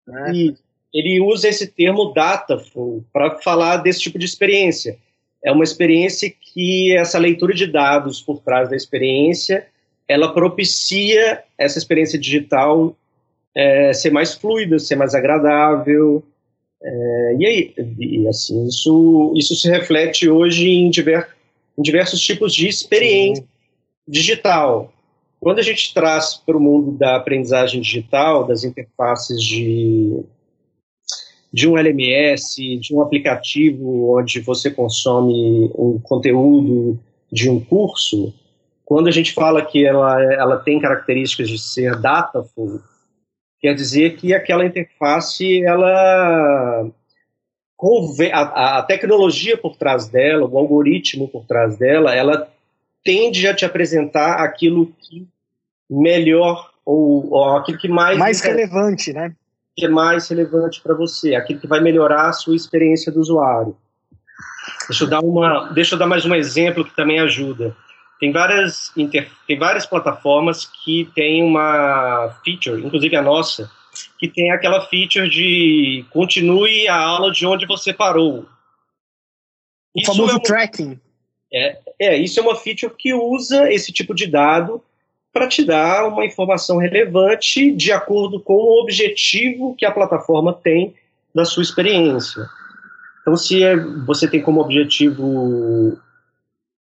Né? 0.06 0.32
E 0.32 0.54
ele 0.92 1.20
usa 1.20 1.48
esse 1.48 1.66
termo 1.66 2.12
dataful 2.12 3.04
para 3.12 3.38
falar 3.38 3.78
desse 3.78 4.00
tipo 4.00 4.18
de 4.18 4.26
experiência. 4.26 4.98
É 5.42 5.50
uma 5.52 5.64
experiência 5.64 6.30
que 6.30 6.96
essa 6.96 7.18
leitura 7.18 7.54
de 7.54 7.66
dados 7.66 8.20
por 8.20 8.40
trás 8.40 8.68
da 8.68 8.76
experiência, 8.76 9.66
ela 10.06 10.32
propicia 10.32 11.42
essa 11.58 11.78
experiência 11.78 12.18
digital 12.18 12.96
é, 13.54 13.92
ser 13.92 14.10
mais 14.10 14.34
fluida, 14.34 14.78
ser 14.78 14.96
mais 14.96 15.14
agradável, 15.14 16.24
é, 16.84 17.36
e 17.38 17.46
aí, 17.46 17.74
e, 17.98 18.28
assim, 18.28 18.66
isso, 18.66 19.32
isso 19.34 19.56
se 19.56 19.70
reflete 19.70 20.28
hoje 20.28 20.68
em, 20.68 20.90
diver, 20.90 21.26
em 21.78 21.82
diversos 21.82 22.20
tipos 22.20 22.54
de 22.54 22.68
experiência 22.68 23.42
Sim. 23.42 23.48
digital. 24.06 24.92
Quando 25.40 25.58
a 25.58 25.62
gente 25.62 25.92
traz 25.92 26.34
para 26.34 26.56
o 26.56 26.60
mundo 26.60 26.92
da 26.92 27.16
aprendizagem 27.16 27.80
digital, 27.80 28.46
das 28.46 28.64
interfaces 28.64 29.42
de, 29.42 30.24
de 31.52 31.68
um 31.68 31.76
LMS, 31.76 32.78
de 32.78 32.94
um 32.94 33.02
aplicativo 33.02 34.16
onde 34.18 34.40
você 34.40 34.70
consome 34.70 35.70
um 35.76 36.00
conteúdo 36.02 36.98
de 37.30 37.50
um 37.50 37.60
curso, 37.60 38.32
quando 38.84 39.08
a 39.08 39.10
gente 39.10 39.32
fala 39.32 39.64
que 39.64 39.84
ela, 39.84 40.22
ela 40.34 40.56
tem 40.58 40.80
características 40.80 41.48
de 41.48 41.58
ser 41.58 41.96
dataful, 42.00 42.80
quer 43.60 43.74
dizer 43.74 44.16
que 44.16 44.32
aquela 44.32 44.64
interface, 44.64 45.62
ela 45.64 46.90
a, 48.32 48.78
a, 48.78 48.82
tecnologia 48.82 49.56
por 49.56 49.76
trás 49.76 50.08
dela, 50.08 50.46
o 50.46 50.58
algoritmo 50.58 51.28
por 51.28 51.44
trás 51.44 51.76
dela, 51.76 52.14
ela 52.14 52.48
tende 53.04 53.46
a 53.46 53.54
te 53.54 53.64
apresentar 53.64 54.36
aquilo 54.36 54.92
que 55.00 55.26
melhor 55.88 56.70
ou, 56.84 57.30
ou 57.30 57.56
aquilo 57.56 57.78
que 57.78 57.88
mais 57.88 58.18
mais 58.18 58.40
relevante, 58.40 59.12
né? 59.12 59.34
Que 59.76 59.86
é 59.86 59.88
mais 59.88 60.28
relevante 60.28 60.80
para 60.80 60.94
você, 60.94 61.34
aquilo 61.34 61.60
que 61.60 61.66
vai 61.66 61.80
melhorar 61.80 62.28
a 62.28 62.32
sua 62.32 62.56
experiência 62.56 63.12
do 63.12 63.20
usuário. 63.20 63.76
Deixa 64.88 65.04
eu 65.04 65.08
dar 65.08 65.20
uma, 65.20 65.72
deixa 65.72 65.94
eu 65.94 65.98
dar 65.98 66.06
mais 66.06 66.24
um 66.24 66.34
exemplo 66.34 66.84
que 66.84 66.94
também 66.94 67.20
ajuda. 67.20 67.76
Tem 68.20 68.32
várias, 68.32 68.92
inter... 68.96 69.28
tem 69.46 69.58
várias 69.58 69.84
plataformas 69.84 70.64
que 70.64 71.10
têm 71.14 71.42
uma 71.42 72.34
feature, 72.44 72.82
inclusive 72.82 73.16
a 73.16 73.22
nossa, 73.22 73.70
que 74.18 74.28
tem 74.28 74.50
aquela 74.50 74.86
feature 74.86 75.28
de 75.28 76.04
continue 76.10 76.88
a 76.88 76.96
aula 76.96 77.32
de 77.32 77.46
onde 77.46 77.66
você 77.66 77.92
parou. 77.92 78.46
O 79.94 80.00
isso 80.00 80.12
famoso 80.12 80.36
é 80.36 80.40
tracking. 80.40 81.00
É, 81.52 81.78
é, 82.00 82.16
isso 82.16 82.40
é 82.40 82.42
uma 82.42 82.56
feature 82.56 82.92
que 82.96 83.14
usa 83.14 83.72
esse 83.72 83.92
tipo 83.92 84.14
de 84.14 84.26
dado 84.26 84.82
para 85.32 85.48
te 85.48 85.64
dar 85.64 86.06
uma 86.06 86.24
informação 86.24 86.78
relevante 86.78 87.72
de 87.72 87.92
acordo 87.92 88.40
com 88.40 88.54
o 88.54 88.80
objetivo 88.82 89.74
que 89.76 89.84
a 89.84 89.90
plataforma 89.90 90.52
tem 90.52 90.94
da 91.34 91.44
sua 91.44 91.62
experiência. 91.62 92.48
Então, 93.20 93.36
se 93.36 93.62
é, 93.62 93.76
você 93.76 94.28
tem 94.28 94.42
como 94.42 94.60
objetivo 94.60 95.98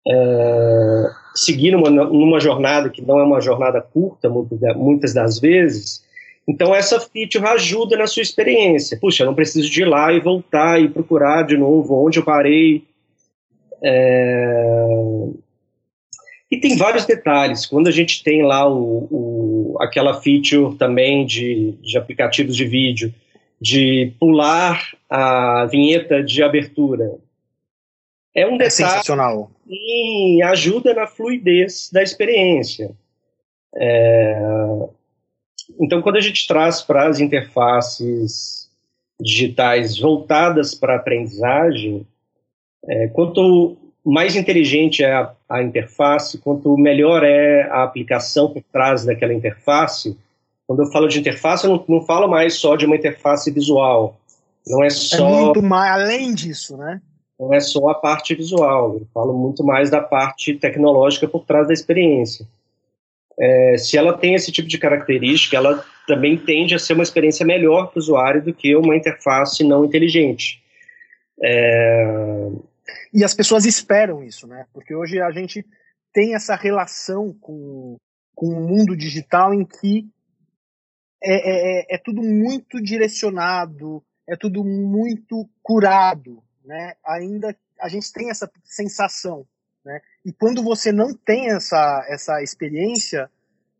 é, 0.07 1.11
seguir 1.35 1.73
numa, 1.73 1.91
numa 1.91 2.41
jornada 2.41 2.91
que 2.91 3.03
não 3.03 3.19
é 3.19 3.23
uma 3.23 3.41
jornada 3.41 3.81
curta, 3.81 4.29
muitas 4.29 5.13
das 5.15 5.39
vezes, 5.39 6.05
então 6.47 6.75
essa 6.75 6.99
feature 7.01 7.47
ajuda 7.47 7.97
na 7.97 8.07
sua 8.07 8.23
experiência. 8.23 8.99
Puxa, 9.01 9.23
eu 9.23 9.27
não 9.27 9.35
preciso 9.35 9.71
de 9.71 9.83
ir 9.83 9.85
lá 9.85 10.13
e 10.13 10.21
voltar 10.21 10.81
e 10.81 10.89
procurar 10.89 11.43
de 11.43 11.57
novo 11.57 12.05
onde 12.05 12.19
eu 12.19 12.25
parei. 12.25 12.85
É... 13.83 14.87
E 16.51 16.59
tem 16.59 16.77
vários 16.77 17.07
detalhes. 17.07 17.65
Quando 17.65 17.89
a 17.89 17.91
gente 17.91 18.23
tem 18.23 18.43
lá 18.43 18.69
o, 18.69 19.09
o, 19.11 19.77
aquela 19.81 20.21
feature 20.21 20.77
também 20.77 21.25
de, 21.25 21.73
de 21.81 21.97
aplicativos 21.97 22.55
de 22.55 22.67
vídeo, 22.67 23.15
de 23.61 24.13
pular 24.19 24.91
a 25.09 25.67
vinheta 25.67 26.23
de 26.23 26.43
abertura, 26.43 27.15
é 28.35 28.47
um 28.47 28.57
é 28.57 28.59
detalhe 28.59 28.71
sensacional. 28.71 29.51
e 29.67 30.43
ajuda 30.43 30.93
na 30.93 31.07
fluidez 31.07 31.89
da 31.93 32.03
experiência. 32.03 32.91
É... 33.75 34.39
Então, 35.81 36.03
quando 36.03 36.17
a 36.17 36.21
gente 36.21 36.47
traz 36.47 36.83
para 36.83 37.09
as 37.09 37.21
interfaces 37.21 38.69
digitais 39.21 39.99
voltadas 39.99 40.75
para 40.75 40.95
a 40.95 40.97
aprendizagem, 40.97 42.07
é, 42.89 43.09
quanto 43.09 43.77
mais 44.05 44.35
inteligente 44.35 45.05
é 45.05 45.13
a, 45.13 45.33
a, 45.49 45.63
interface, 45.63 46.39
quanto 46.39 46.77
melhor 46.77 47.23
é 47.23 47.63
a 47.71 47.85
aplicação 47.85 48.51
por 48.53 48.63
trás 48.73 49.05
daquela 49.05 49.33
interface. 49.33 50.19
Quando 50.67 50.83
eu 50.83 50.91
falo 50.91 51.09
de 51.09 51.21
interface, 51.21 51.65
eu 51.65 51.71
não, 51.71 51.85
não 51.89 52.07
falo 52.07 52.29
mais 52.29 52.55
só 52.55 52.75
de 52.75 52.87
uma 52.87 52.97
interface 52.97 53.51
visual. 53.51 54.17
Não 54.67 54.83
é, 54.83 54.87
é 54.87 54.91
só. 54.91 55.29
É 55.29 55.45
muito 55.45 55.63
mais 55.63 55.93
além 55.93 56.35
disso, 56.35 56.77
né? 56.77 57.01
não 57.43 57.53
é 57.53 57.61
só 57.61 57.89
a 57.89 57.95
parte 57.95 58.35
visual, 58.35 58.95
eu 58.95 59.07
falo 59.13 59.37
muito 59.37 59.65
mais 59.65 59.91
da 59.91 60.01
parte 60.01 60.55
tecnológica 60.55 61.27
por 61.27 61.45
trás 61.45 61.67
da 61.67 61.73
experiência. 61.73 62.47
É, 63.39 63.77
se 63.79 63.97
ela 63.97 64.17
tem 64.17 64.35
esse 64.35 64.53
tipo 64.53 64.69
de 64.69 64.79
característica, 64.79 65.57
ela 65.57 65.85
também 66.07 66.37
tende 66.37 66.75
a 66.75 66.79
ser 66.79 66.95
uma 66.95 67.03
experiência 67.03 67.47
melhor 67.47 67.87
para 67.87 67.99
o 67.99 68.03
usuário 68.03 68.43
do 68.43 68.53
que 68.53 68.75
uma 68.77 68.97
interface 68.97 69.65
não 69.65 69.85
inteligente. 69.85 70.63
É... 71.43 72.05
E 73.13 73.25
as 73.25 73.35
pessoas 73.35 73.65
esperam 73.65 74.23
isso, 74.23 74.47
né? 74.47 74.67
Porque 74.73 74.95
hoje 74.95 75.21
a 75.21 75.31
gente 75.31 75.65
tem 76.13 76.35
essa 76.35 76.55
relação 76.55 77.35
com, 77.41 77.97
com 78.35 78.47
o 78.47 78.69
mundo 78.69 78.97
digital 78.97 79.55
em 79.55 79.65
que 79.65 80.07
é, 81.23 81.93
é, 81.93 81.95
é 81.95 81.99
tudo 81.99 82.23
muito 82.23 82.83
direcionado, 82.83 84.03
é 84.29 84.37
tudo 84.37 84.65
muito 84.65 85.49
curado, 85.63 86.43
né? 86.65 86.95
Ainda 87.05 87.57
a 87.81 87.89
gente 87.89 88.13
tem 88.13 88.31
essa 88.31 88.51
sensação, 88.65 89.47
né? 89.85 90.01
E 90.25 90.33
quando 90.33 90.63
você 90.63 90.93
não 90.93 91.15
tem 91.15 91.51
essa, 91.51 92.07
essa 92.09 92.43
experiência, 92.43 93.31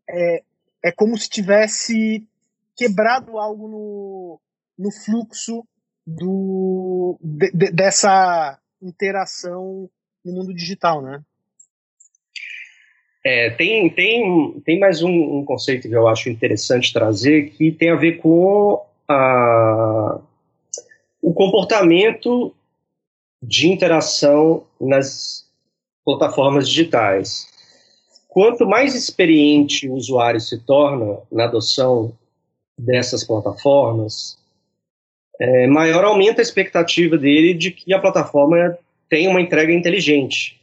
é, 0.09 0.43
é 0.83 0.91
como 0.91 1.17
se 1.17 1.29
tivesse 1.29 2.27
quebrado 2.75 3.37
algo 3.37 3.67
no, 3.67 4.39
no 4.77 4.91
fluxo 4.91 5.65
do, 6.05 7.17
de, 7.21 7.51
de, 7.51 7.71
dessa 7.71 8.59
interação 8.81 9.89
no 10.23 10.33
mundo 10.33 10.53
digital, 10.53 11.01
né? 11.01 11.21
É, 13.25 13.51
tem, 13.51 13.89
tem, 13.89 14.61
tem 14.65 14.79
mais 14.79 15.01
um, 15.01 15.09
um, 15.09 15.45
conceito 15.45 15.87
que 15.87 15.95
eu 15.95 16.09
acho 16.09 16.29
interessante 16.29 16.91
trazer 16.91 17.51
que 17.51 17.71
tem 17.71 17.89
a 17.89 17.95
ver 17.95 18.17
com 18.17 18.85
a, 19.07 20.19
o 21.21 21.33
comportamento 21.33 22.53
de 23.41 23.69
interação 23.69 24.65
nas 24.79 25.42
plataformas 26.05 26.67
digitais. 26.67 27.47
Quanto 28.27 28.65
mais 28.65 28.95
experiente 28.95 29.87
o 29.87 29.93
usuário 29.93 30.41
se 30.41 30.57
torna 30.59 31.19
na 31.31 31.45
adoção 31.45 32.13
dessas 32.77 33.23
plataformas, 33.23 34.37
é, 35.39 35.67
maior 35.67 36.03
aumenta 36.03 36.41
a 36.41 36.43
expectativa 36.43 37.17
dele 37.17 37.53
de 37.53 37.71
que 37.71 37.93
a 37.93 37.99
plataforma 37.99 38.77
tenha 39.09 39.29
uma 39.29 39.41
entrega 39.41 39.71
inteligente. 39.71 40.59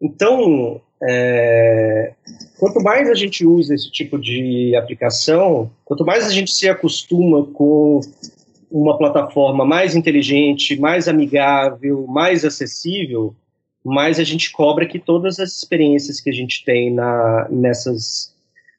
Então, 0.00 0.80
é, 1.02 2.12
quanto 2.58 2.82
mais 2.82 3.08
a 3.08 3.14
gente 3.14 3.44
usa 3.44 3.74
esse 3.74 3.90
tipo 3.90 4.18
de 4.18 4.74
aplicação, 4.76 5.70
quanto 5.84 6.04
mais 6.04 6.26
a 6.26 6.30
gente 6.30 6.50
se 6.52 6.68
acostuma 6.68 7.44
com 7.46 8.00
uma 8.70 8.96
plataforma 8.96 9.64
mais 9.64 9.94
inteligente, 9.94 10.78
mais 10.78 11.08
amigável, 11.08 12.06
mais 12.06 12.44
acessível, 12.44 13.34
mais 13.84 14.18
a 14.18 14.24
gente 14.24 14.50
cobra 14.52 14.86
que 14.86 14.98
todas 14.98 15.38
as 15.38 15.52
experiências 15.52 16.20
que 16.20 16.30
a 16.30 16.32
gente 16.32 16.64
tem 16.64 16.92
na, 16.92 17.48
nessas, 17.50 18.34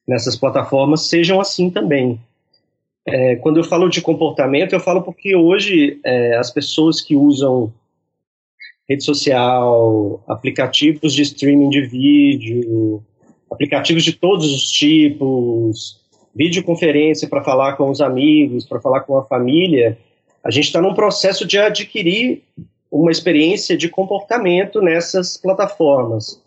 nessas 0.07 0.35
plataformas 0.35 1.07
sejam 1.07 1.39
assim 1.39 1.69
também. 1.69 2.19
É, 3.05 3.35
quando 3.37 3.57
eu 3.57 3.63
falo 3.63 3.89
de 3.89 4.01
comportamento, 4.01 4.73
eu 4.73 4.79
falo 4.79 5.01
porque 5.01 5.35
hoje 5.35 5.99
é, 6.05 6.37
as 6.37 6.51
pessoas 6.51 7.01
que 7.01 7.15
usam 7.15 7.73
rede 8.87 9.03
social, 9.03 10.23
aplicativos 10.27 11.13
de 11.13 11.23
streaming 11.23 11.69
de 11.69 11.81
vídeo, 11.81 13.03
aplicativos 13.49 14.03
de 14.03 14.13
todos 14.13 14.53
os 14.53 14.71
tipos, 14.71 15.99
videoconferência 16.35 17.27
para 17.27 17.43
falar 17.43 17.73
com 17.73 17.89
os 17.89 18.01
amigos, 18.01 18.65
para 18.65 18.79
falar 18.79 19.01
com 19.01 19.17
a 19.17 19.23
família, 19.23 19.97
a 20.43 20.51
gente 20.51 20.65
está 20.65 20.81
num 20.81 20.93
processo 20.93 21.45
de 21.45 21.57
adquirir 21.57 22.43
uma 22.91 23.11
experiência 23.11 23.77
de 23.77 23.87
comportamento 23.87 24.81
nessas 24.81 25.37
plataformas. 25.37 26.43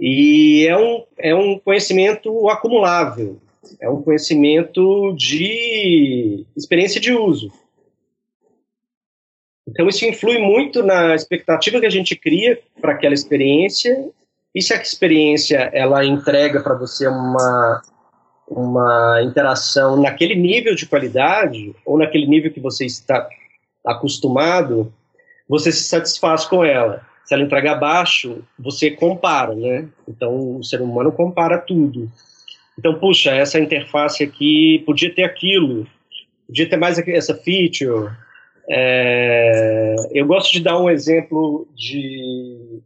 E 0.00 0.66
é 0.66 0.76
um, 0.76 1.04
é 1.18 1.34
um 1.34 1.58
conhecimento 1.58 2.48
acumulável, 2.48 3.38
é 3.80 3.90
um 3.90 4.00
conhecimento 4.00 5.12
de 5.14 6.46
experiência 6.56 7.00
de 7.00 7.12
uso. 7.12 7.52
Então, 9.68 9.86
isso 9.86 10.06
influi 10.06 10.38
muito 10.38 10.82
na 10.82 11.14
expectativa 11.14 11.78
que 11.78 11.86
a 11.86 11.90
gente 11.90 12.16
cria 12.16 12.58
para 12.80 12.92
aquela 12.92 13.12
experiência 13.12 14.08
e 14.54 14.62
se 14.62 14.72
a 14.72 14.80
experiência 14.80 15.70
ela 15.74 16.04
entrega 16.04 16.62
para 16.62 16.74
você 16.74 17.06
uma 17.06 17.82
uma 18.50 19.22
interação 19.22 20.00
naquele 20.00 20.34
nível 20.34 20.74
de 20.74 20.86
qualidade 20.86 21.74
ou 21.84 21.98
naquele 21.98 22.26
nível 22.26 22.50
que 22.50 22.60
você 22.60 22.86
está 22.86 23.28
acostumado, 23.84 24.90
você 25.48 25.72
se 25.72 25.84
satisfaz 25.84 26.44
com 26.44 26.64
ela. 26.64 27.06
Se 27.24 27.34
ela 27.34 27.42
entregar 27.42 27.72
abaixo, 27.72 28.44
você 28.58 28.90
compara, 28.90 29.54
né? 29.54 29.88
Então 30.06 30.58
o 30.58 30.64
ser 30.64 30.80
humano 30.80 31.12
compara 31.12 31.58
tudo. 31.58 32.10
Então, 32.78 32.94
puxa, 32.98 33.32
essa 33.32 33.58
interface 33.58 34.22
aqui 34.22 34.82
podia 34.86 35.12
ter 35.12 35.24
aquilo, 35.24 35.86
podia 36.46 36.68
ter 36.68 36.76
mais 36.76 36.98
essa 36.98 37.34
feature. 37.34 38.12
É... 38.70 39.96
eu 40.12 40.26
gosto 40.26 40.52
de 40.52 40.60
dar 40.60 40.78
um 40.78 40.90
exemplo 40.90 41.66
de 41.74 42.80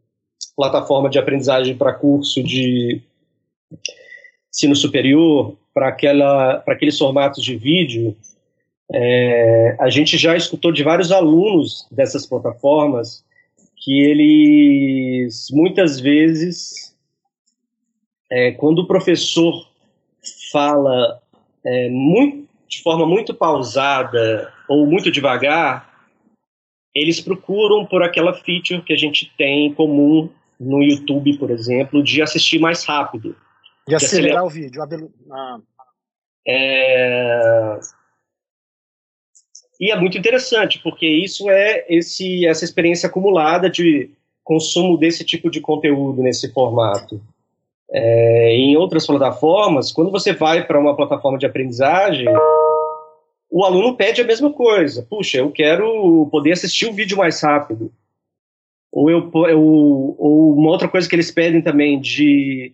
plataforma 0.57 1.11
de 1.11 1.18
aprendizagem 1.18 1.77
para 1.77 1.92
curso 1.92 2.42
de 2.42 3.01
ensino 4.53 4.77
superior, 4.77 5.57
para 5.75 5.88
aqueles 6.68 6.98
formatos 6.98 7.42
de 7.42 7.57
vídeo, 7.57 8.16
é, 8.92 9.76
a 9.81 9.88
gente 9.88 10.18
já 10.18 10.37
escutou 10.37 10.70
de 10.70 10.83
vários 10.83 11.11
alunos 11.11 11.87
dessas 11.90 12.26
plataformas 12.26 13.24
que 13.76 14.00
eles, 14.00 15.48
muitas 15.50 15.98
vezes, 15.98 16.94
é, 18.31 18.52
quando 18.52 18.81
o 18.81 18.87
professor 18.87 19.66
fala 20.52 21.20
é, 21.64 21.88
muito, 21.88 22.48
de 22.68 22.83
forma 22.83 23.07
muito 23.07 23.35
pausada 23.35 24.52
ou 24.68 24.87
muito 24.87 25.11
devagar, 25.11 25.90
eles 26.94 27.20
procuram 27.20 27.87
por 27.87 28.02
aquela 28.02 28.35
feature 28.35 28.83
que 28.83 28.92
a 28.92 28.96
gente 28.96 29.33
tem 29.37 29.66
em 29.66 29.74
comum 29.74 30.28
no 30.61 30.83
YouTube, 30.83 31.38
por 31.38 31.50
exemplo, 31.50 32.02
de 32.02 32.22
assistir 32.22 32.59
mais 32.59 32.85
rápido. 32.85 33.35
De 33.88 33.94
acelerar, 33.94 34.44
acelerar 34.44 34.44
o 34.44 34.50
vídeo. 34.50 35.11
Ah. 35.31 35.59
É... 36.46 37.81
E 39.83 39.90
é 39.90 39.99
muito 39.99 40.16
interessante, 40.16 40.79
porque 40.79 41.05
isso 41.05 41.51
é 41.51 41.85
esse, 41.88 42.47
essa 42.47 42.64
experiência 42.64 43.09
acumulada 43.09 43.68
de 43.68 44.11
consumo 44.45 44.97
desse 44.97 45.25
tipo 45.25 45.51
de 45.51 45.61
conteúdo 45.61 46.23
nesse 46.23 46.53
formato. 46.53 47.21
É, 47.90 48.55
em 48.55 48.77
outras 48.77 49.05
plataformas, 49.05 49.90
quando 49.90 50.12
você 50.12 50.33
vai 50.33 50.64
para 50.64 50.79
uma 50.79 50.95
plataforma 50.95 51.37
de 51.37 51.47
aprendizagem, 51.47 52.29
o 53.51 53.64
aluno 53.64 53.97
pede 53.97 54.21
a 54.21 54.25
mesma 54.25 54.53
coisa. 54.53 55.05
Puxa, 55.11 55.38
eu 55.38 55.51
quero 55.51 56.29
poder 56.31 56.53
assistir 56.53 56.87
o 56.87 56.92
vídeo 56.92 57.18
mais 57.18 57.42
rápido. 57.42 57.90
Ou, 58.92 59.11
eu, 59.11 59.29
eu, 59.49 59.61
ou 60.16 60.55
uma 60.55 60.71
outra 60.71 60.87
coisa 60.87 61.09
que 61.09 61.16
eles 61.16 61.33
pedem 61.33 61.61
também 61.61 62.01
de 62.01 62.73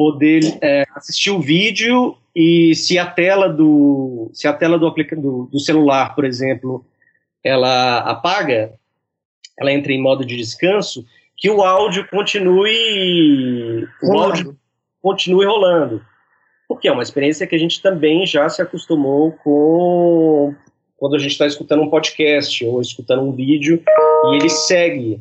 poder 0.00 0.40
é, 0.62 0.86
assistir 0.94 1.30
o 1.30 1.42
vídeo 1.42 2.16
e 2.34 2.74
se 2.74 2.98
a 2.98 3.04
tela 3.04 3.50
do 3.50 4.30
se 4.32 4.48
a 4.48 4.52
tela 4.54 4.78
do, 4.78 4.88
do, 4.88 5.44
do 5.52 5.60
celular, 5.60 6.14
por 6.14 6.24
exemplo, 6.24 6.82
ela 7.44 7.98
apaga, 7.98 8.72
ela 9.58 9.70
entra 9.70 9.92
em 9.92 10.00
modo 10.00 10.24
de 10.24 10.38
descanso, 10.38 11.04
que 11.36 11.50
o 11.50 11.62
áudio 11.62 12.08
continue 12.08 13.86
o 14.02 14.18
áudio 14.18 14.56
continue 15.02 15.44
rolando. 15.44 16.02
Porque 16.66 16.88
é 16.88 16.92
uma 16.92 17.02
experiência 17.02 17.46
que 17.46 17.54
a 17.54 17.58
gente 17.58 17.82
também 17.82 18.24
já 18.24 18.48
se 18.48 18.62
acostumou 18.62 19.32
com 19.32 20.54
quando 20.96 21.14
a 21.14 21.18
gente 21.18 21.32
está 21.32 21.46
escutando 21.46 21.82
um 21.82 21.90
podcast 21.90 22.64
ou 22.64 22.80
escutando 22.80 23.20
um 23.20 23.32
vídeo 23.32 23.82
e 24.30 24.36
ele 24.36 24.48
segue, 24.48 25.20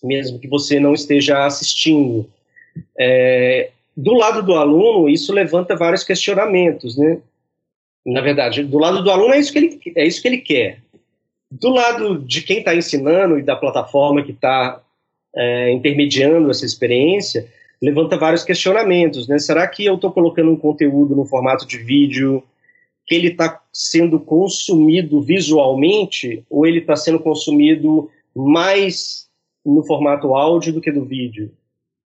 mesmo 0.00 0.38
que 0.38 0.46
você 0.46 0.78
não 0.78 0.94
esteja 0.94 1.44
assistindo. 1.44 2.32
É, 2.98 3.70
do 3.96 4.14
lado 4.14 4.42
do 4.42 4.54
aluno, 4.54 5.08
isso 5.08 5.32
levanta 5.32 5.76
vários 5.76 6.02
questionamentos, 6.02 6.96
né? 6.96 7.20
Na 8.04 8.20
verdade, 8.20 8.62
do 8.64 8.78
lado 8.78 9.02
do 9.02 9.10
aluno 9.10 9.34
é 9.34 9.38
isso 9.38 9.52
que 9.52 9.58
ele, 9.58 9.80
é 9.96 10.06
isso 10.06 10.20
que 10.20 10.28
ele 10.28 10.38
quer. 10.38 10.80
Do 11.50 11.70
lado 11.70 12.18
de 12.18 12.42
quem 12.42 12.58
está 12.58 12.74
ensinando 12.74 13.38
e 13.38 13.42
da 13.42 13.56
plataforma 13.56 14.22
que 14.22 14.32
está 14.32 14.82
é, 15.34 15.70
intermediando 15.72 16.50
essa 16.50 16.66
experiência, 16.66 17.48
levanta 17.80 18.16
vários 18.16 18.42
questionamentos, 18.42 19.28
né? 19.28 19.38
Será 19.38 19.66
que 19.66 19.84
eu 19.84 19.94
estou 19.94 20.10
colocando 20.12 20.50
um 20.50 20.56
conteúdo 20.56 21.14
no 21.14 21.24
formato 21.24 21.66
de 21.66 21.78
vídeo 21.78 22.42
que 23.06 23.14
ele 23.14 23.28
está 23.28 23.60
sendo 23.72 24.18
consumido 24.18 25.20
visualmente 25.20 26.42
ou 26.48 26.66
ele 26.66 26.78
está 26.78 26.96
sendo 26.96 27.20
consumido 27.20 28.10
mais 28.34 29.28
no 29.64 29.84
formato 29.84 30.34
áudio 30.34 30.72
do 30.72 30.80
que 30.80 30.90
do 30.90 31.04
vídeo? 31.04 31.52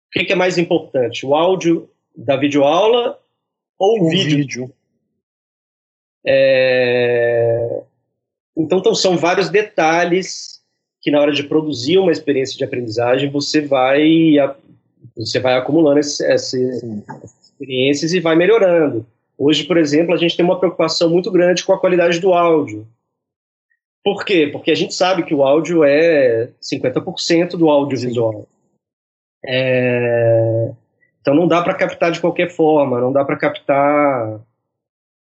O 0.07 0.25
que, 0.25 0.31
é 0.31 0.35
mais 0.35 0.57
importante, 0.57 1.25
o 1.25 1.35
áudio 1.35 1.89
da 2.15 2.35
videoaula 2.35 3.19
ou 3.77 3.99
o, 3.99 4.07
o 4.07 4.09
vídeo? 4.09 4.37
vídeo. 4.37 4.73
É... 6.25 7.81
Então, 8.55 8.79
então, 8.79 8.95
são 8.95 9.17
vários 9.17 9.49
detalhes 9.49 10.61
que 11.01 11.11
na 11.11 11.21
hora 11.21 11.31
de 11.31 11.43
produzir 11.43 11.97
uma 11.99 12.11
experiência 12.11 12.57
de 12.57 12.63
aprendizagem 12.63 13.29
você 13.29 13.61
vai 13.61 14.35
você 15.15 15.39
vai 15.39 15.55
acumulando 15.55 15.99
esse, 15.99 16.25
essas 16.25 16.83
experiências 17.41 18.13
e 18.13 18.19
vai 18.19 18.35
melhorando. 18.35 19.05
Hoje, 19.37 19.63
por 19.65 19.77
exemplo, 19.77 20.13
a 20.13 20.17
gente 20.17 20.35
tem 20.35 20.43
uma 20.43 20.59
preocupação 20.59 21.09
muito 21.09 21.31
grande 21.31 21.63
com 21.63 21.73
a 21.73 21.79
qualidade 21.79 22.19
do 22.19 22.33
áudio. 22.33 22.87
Por 24.03 24.25
quê? 24.25 24.47
Porque 24.51 24.71
a 24.71 24.75
gente 24.75 24.93
sabe 24.93 25.23
que 25.23 25.33
o 25.33 25.43
áudio 25.43 25.83
é 25.83 26.49
50% 26.61 27.51
do 27.51 27.69
audiovisual. 27.69 28.47
É... 29.45 30.71
Então 31.21 31.35
não 31.35 31.47
dá 31.47 31.61
para 31.61 31.73
captar 31.73 32.11
de 32.11 32.21
qualquer 32.21 32.49
forma, 32.49 33.01
não 33.01 33.11
dá 33.11 33.25
para 33.25 33.37
captar 33.37 34.39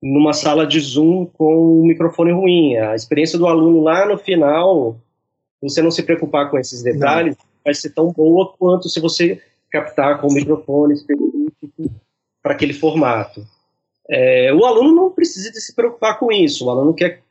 numa 0.01 0.33
sala 0.33 0.67
de 0.67 0.79
Zoom 0.79 1.25
com 1.25 1.81
um 1.81 1.85
microfone 1.85 2.31
ruim. 2.31 2.75
A 2.75 2.93
experiência 2.93 3.39
do 3.39 3.47
aluno 3.47 3.81
lá 3.81 4.05
no 4.05 4.17
final, 4.17 4.97
você 5.61 5.81
não 5.81 5.91
se 5.91 6.03
preocupar 6.03 6.51
com 6.51 6.59
esses 6.59 6.83
detalhes, 6.83 7.37
não. 7.37 7.45
vai 7.63 7.73
ser 7.73 7.91
tão 7.91 8.11
boa 8.11 8.53
quanto 8.59 8.89
se 8.89 8.99
você 8.99 9.41
captar 9.71 10.19
com 10.19 10.27
o 10.27 10.33
microfone 10.33 10.93
específico 10.93 11.89
para 12.41 12.53
aquele 12.53 12.73
formato. 12.73 13.47
É, 14.09 14.53
o 14.53 14.65
aluno 14.65 14.93
não 14.93 15.09
precisa 15.09 15.49
se 15.53 15.73
preocupar 15.73 16.19
com 16.19 16.31
isso. 16.31 16.65
O 16.65 16.69
aluno 16.69 16.93
quer 16.93 17.23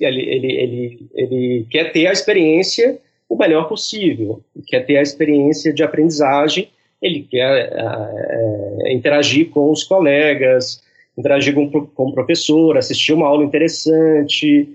ele, 0.00 0.22
ele, 0.22 0.52
ele, 0.52 1.10
ele 1.14 1.66
quer 1.70 1.92
ter 1.92 2.06
a 2.06 2.12
experiência 2.12 3.00
o 3.34 3.38
melhor 3.38 3.68
possível, 3.68 4.40
quer 4.68 4.86
ter 4.86 4.96
a 4.96 5.02
experiência 5.02 5.72
de 5.72 5.82
aprendizagem, 5.82 6.70
ele 7.02 7.26
quer 7.28 7.72
é, 7.72 8.92
interagir 8.92 9.50
com 9.50 9.72
os 9.72 9.82
colegas, 9.82 10.80
interagir 11.18 11.52
com, 11.52 11.68
com 11.68 12.04
o 12.04 12.14
professor, 12.14 12.78
assistir 12.78 13.12
uma 13.12 13.26
aula 13.26 13.44
interessante, 13.44 14.68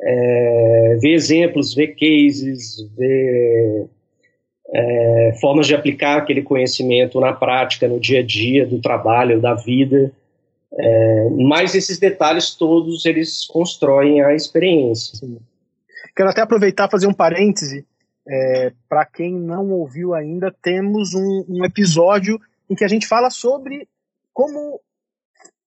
é, 0.00 0.98
ver 1.00 1.14
exemplos, 1.14 1.74
ver 1.74 1.94
cases, 1.94 2.86
ver 2.96 3.86
é, 4.74 5.32
formas 5.40 5.66
de 5.66 5.74
aplicar 5.74 6.18
aquele 6.18 6.42
conhecimento 6.42 7.18
na 7.18 7.32
prática, 7.32 7.88
no 7.88 7.98
dia 7.98 8.20
a 8.20 8.22
dia 8.22 8.66
do 8.66 8.78
trabalho, 8.78 9.40
da 9.40 9.54
vida. 9.54 10.12
É, 10.78 11.28
mas 11.30 11.74
esses 11.74 11.98
detalhes 11.98 12.54
todos 12.54 13.06
eles 13.06 13.46
constroem 13.46 14.22
a 14.22 14.34
experiência. 14.34 15.18
Quero 16.14 16.28
até 16.28 16.42
aproveitar 16.42 16.90
fazer 16.90 17.06
um 17.06 17.14
parêntese. 17.14 17.86
É, 18.28 18.72
Para 18.88 19.04
quem 19.04 19.34
não 19.34 19.70
ouviu 19.70 20.14
ainda, 20.14 20.54
temos 20.62 21.14
um, 21.14 21.44
um, 21.48 21.64
episódio 21.64 22.40
em 22.70 22.74
que 22.74 22.84
a 22.84 22.88
gente 22.88 23.06
fala 23.06 23.30
sobre 23.30 23.88
como 24.32 24.80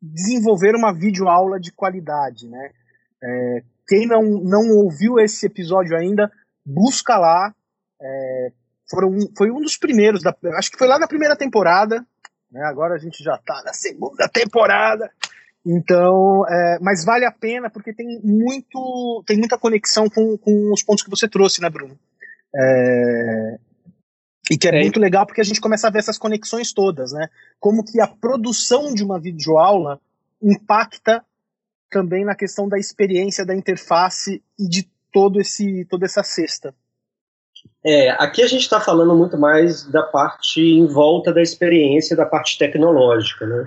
desenvolver 0.02 0.76
uma 0.76 0.94
videoaula 0.94 1.60
de 1.60 1.72
qualidade. 1.72 2.48
Né? 2.48 2.72
É, 3.24 3.64
quem 3.88 4.08
não, 4.08 4.22
não 4.24 4.70
ouviu 4.78 5.20
esse 5.20 5.46
episódio 5.46 5.98
ainda, 5.98 6.32
busca 6.66 7.18
lá. 7.18 7.54
É, 8.02 8.52
foram, 8.90 9.12
foi 9.38 9.52
um 9.52 9.62
dos 9.62 9.78
primeiros, 9.78 10.22
da, 10.22 10.36
acho 10.58 10.72
que 10.72 10.78
foi 10.78 10.88
lá 10.88 11.00
na 11.00 11.08
primeira 11.08 11.36
temporada, 11.36 12.06
né? 12.52 12.64
Agora 12.64 12.96
a 12.96 12.98
gente 12.98 13.24
já 13.24 13.36
está 13.36 13.62
na 13.66 13.74
segunda 13.74 14.28
temporada. 14.30 15.12
Então, 15.66 16.48
é, 16.48 16.78
mas 16.80 17.04
vale 17.04 17.26
a 17.26 17.32
pena 17.32 17.70
porque 17.70 17.92
tem 17.92 18.22
muito, 18.24 19.24
tem 19.26 19.38
muita 19.38 19.58
conexão 19.58 20.08
com, 20.08 20.38
com 20.38 20.72
os 20.72 20.84
pontos 20.84 21.04
que 21.04 21.10
você 21.10 21.28
trouxe, 21.28 21.60
né, 21.60 21.70
Bruno? 21.70 21.98
É, 22.58 23.60
e 24.50 24.58
que 24.58 24.68
é, 24.68 24.78
é, 24.78 24.82
muito 24.82 25.00
legal 25.00 25.26
porque 25.26 25.42
a 25.42 25.46
gente 25.46 25.60
começa 25.60 25.88
a 25.88 25.90
ver 25.90 26.00
essas 26.00 26.18
conexões 26.18 26.72
todas, 26.72 27.12
né? 27.12 27.28
Como 27.60 27.84
que 27.84 28.00
a 28.00 28.08
produção 28.08 28.94
de 28.94 29.04
uma 29.04 29.20
videoaula 29.20 30.00
impacta 30.42 31.24
também 31.90 32.24
na 32.24 32.36
questão 32.36 32.68
da 32.68 32.78
experiência 32.78 33.46
da 33.46 33.56
interface 33.56 34.44
e 34.60 34.68
de 34.68 34.88
todo 35.12 35.40
esse 35.40 35.86
toda 35.86 36.06
essa 36.06 36.24
cesta. 36.24 36.74
É, 37.84 38.12
aqui 38.12 38.44
a 38.44 38.48
gente 38.48 38.62
está 38.62 38.80
falando 38.80 39.16
muito 39.16 39.38
mais 39.38 39.84
da 39.86 40.04
parte 40.04 40.62
em 40.62 40.86
volta 40.86 41.34
da 41.34 41.42
experiência, 41.42 42.16
da 42.16 42.26
parte 42.26 42.58
tecnológica, 42.58 43.46
né? 43.46 43.66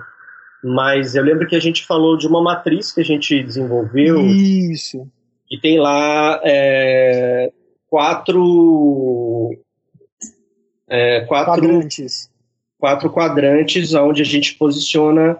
Mas 0.63 1.15
eu 1.15 1.23
lembro 1.23 1.47
que 1.47 1.55
a 1.55 1.59
gente 1.59 1.85
falou 1.85 2.17
de 2.17 2.27
uma 2.27 2.41
matriz 2.41 2.91
que 2.91 3.01
a 3.01 3.05
gente 3.05 3.41
desenvolveu. 3.43 4.19
Isso. 4.21 5.09
E 5.49 5.59
tem 5.59 5.79
lá 5.79 6.39
é, 6.43 7.51
quatro, 7.89 9.57
é, 10.87 11.21
quatro 11.21 11.53
quadrantes. 11.53 12.29
Quatro 12.77 13.09
quadrantes 13.09 13.93
onde 13.93 14.21
a 14.21 14.25
gente 14.25 14.55
posiciona 14.55 15.37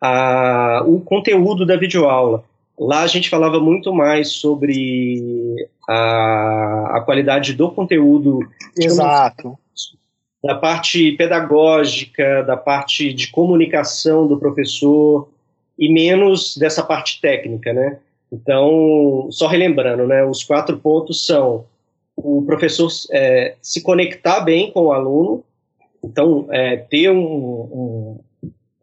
a, 0.00 0.82
o 0.86 1.00
conteúdo 1.00 1.64
da 1.64 1.76
videoaula. 1.76 2.44
Lá 2.78 3.02
a 3.02 3.06
gente 3.06 3.30
falava 3.30 3.60
muito 3.60 3.94
mais 3.94 4.32
sobre 4.32 5.68
a, 5.88 6.96
a 6.96 7.00
qualidade 7.00 7.54
do 7.54 7.70
conteúdo. 7.70 8.40
Exato. 8.76 9.56
Da 10.42 10.56
parte 10.56 11.12
pedagógica, 11.12 12.42
da 12.42 12.56
parte 12.56 13.14
de 13.14 13.30
comunicação 13.30 14.26
do 14.26 14.38
professor 14.38 15.28
e 15.78 15.90
menos 15.90 16.56
dessa 16.56 16.82
parte 16.82 17.20
técnica, 17.20 17.72
né? 17.72 17.98
Então, 18.30 19.28
só 19.30 19.46
relembrando, 19.46 20.06
né? 20.06 20.24
Os 20.24 20.42
quatro 20.42 20.76
pontos 20.76 21.24
são 21.24 21.64
o 22.16 22.42
professor 22.42 22.90
é, 23.10 23.56
se 23.60 23.82
conectar 23.82 24.40
bem 24.40 24.70
com 24.70 24.82
o 24.82 24.92
aluno, 24.92 25.44
então 26.02 26.46
é, 26.50 26.76
ter 26.76 27.10
um, 27.10 27.24
um, 27.24 28.20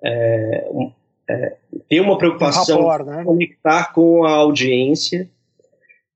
é, 0.04 0.68
um 0.72 0.92
é, 1.30 1.56
ter 1.88 2.02
uma 2.02 2.18
preocupação 2.18 2.86
um 2.86 3.06
né? 3.06 3.24
conectar 3.24 3.94
com 3.94 4.26
a 4.26 4.32
audiência, 4.32 5.30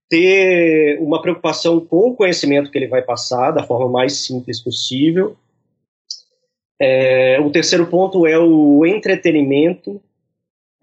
ter 0.09 0.99
uma 0.99 1.21
preocupação 1.21 1.79
com 1.79 2.09
o 2.09 2.15
conhecimento 2.15 2.69
que 2.69 2.77
ele 2.77 2.87
vai 2.87 3.01
passar 3.01 3.51
da 3.51 3.63
forma 3.63 3.89
mais 3.89 4.25
simples 4.25 4.61
possível. 4.61 5.35
É, 6.79 7.39
o 7.39 7.49
terceiro 7.49 7.87
ponto 7.87 8.27
é 8.27 8.37
o 8.37 8.85
entretenimento, 8.85 10.01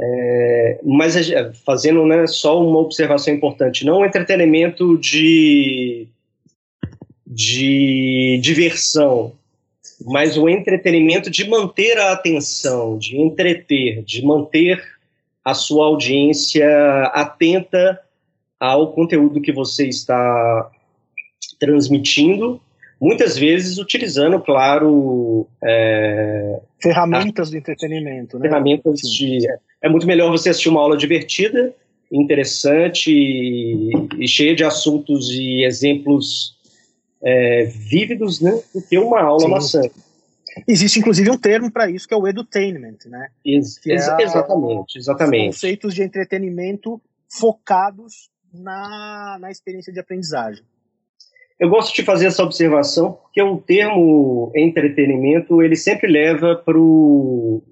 é, 0.00 0.80
mas 0.82 1.14
fazendo 1.64 2.06
né, 2.06 2.26
só 2.26 2.60
uma 2.60 2.78
observação 2.78 3.34
importante, 3.34 3.84
não 3.84 3.98
o 3.98 4.06
entretenimento 4.06 4.96
de, 4.96 6.08
de 7.34 8.38
diversão, 8.42 9.32
mas 10.04 10.36
o 10.36 10.48
entretenimento 10.48 11.30
de 11.30 11.48
manter 11.48 11.98
a 11.98 12.12
atenção, 12.12 12.98
de 12.98 13.16
entreter, 13.16 14.02
de 14.02 14.24
manter 14.24 14.82
a 15.44 15.54
sua 15.54 15.86
audiência 15.86 16.66
atenta 17.14 17.98
ao 18.60 18.92
conteúdo 18.92 19.40
que 19.40 19.52
você 19.52 19.88
está 19.88 20.70
transmitindo, 21.58 22.60
muitas 23.00 23.36
vezes 23.36 23.78
utilizando, 23.78 24.38
claro, 24.40 25.46
é, 25.62 26.60
ferramentas 26.80 27.48
a, 27.48 27.50
do 27.50 27.56
entretenimento, 27.56 28.38
né? 28.38 28.48
Ferramentas 28.48 29.00
Sim. 29.00 29.38
de 29.38 29.46
é 29.80 29.88
muito 29.88 30.06
melhor 30.06 30.30
você 30.30 30.50
assistir 30.50 30.68
uma 30.68 30.80
aula 30.80 30.96
divertida, 30.96 31.74
interessante 32.10 33.10
e, 33.10 33.90
e 34.18 34.28
cheia 34.28 34.54
de 34.54 34.62
assuntos 34.62 35.30
e 35.30 35.64
exemplos 35.64 36.56
é, 37.24 37.64
vívidos, 37.64 38.40
né, 38.40 38.50
do 38.74 38.82
que 38.82 38.98
uma 38.98 39.20
aula 39.20 39.44
Sim. 39.44 39.50
maçante. 39.50 39.94
Existe 40.68 40.98
inclusive 40.98 41.30
um 41.30 41.38
termo 41.38 41.70
para 41.70 41.90
isso 41.90 42.06
que 42.06 42.12
é 42.12 42.16
o 42.16 42.28
edutainment, 42.28 42.98
né? 43.06 43.28
Ex 43.44 43.80
é 43.86 44.22
exatamente, 44.22 44.98
exatamente. 44.98 45.54
Conceitos 45.54 45.94
de 45.94 46.02
entretenimento 46.02 47.00
focados 47.30 48.30
na, 48.52 49.38
na 49.40 49.50
experiência 49.50 49.92
de 49.92 49.98
aprendizagem. 49.98 50.62
Eu 51.58 51.70
gosto 51.70 51.94
de 51.94 52.02
fazer 52.02 52.26
essa 52.26 52.42
observação 52.42 53.12
porque 53.12 53.40
o 53.40 53.56
termo 53.56 54.52
entretenimento 54.54 55.62
ele 55.62 55.76
sempre 55.76 56.10
leva 56.10 56.56
para 56.56 56.78
o 56.78 57.62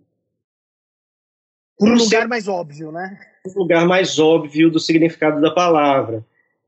um 1.80 1.94
lugar 1.94 2.28
mais 2.28 2.46
óbvio, 2.46 2.92
né? 2.92 3.18
Um 3.46 3.60
lugar 3.60 3.86
mais 3.86 4.18
óbvio 4.18 4.70
do 4.70 4.78
significado 4.78 5.40
da 5.40 5.50
palavra. 5.50 6.24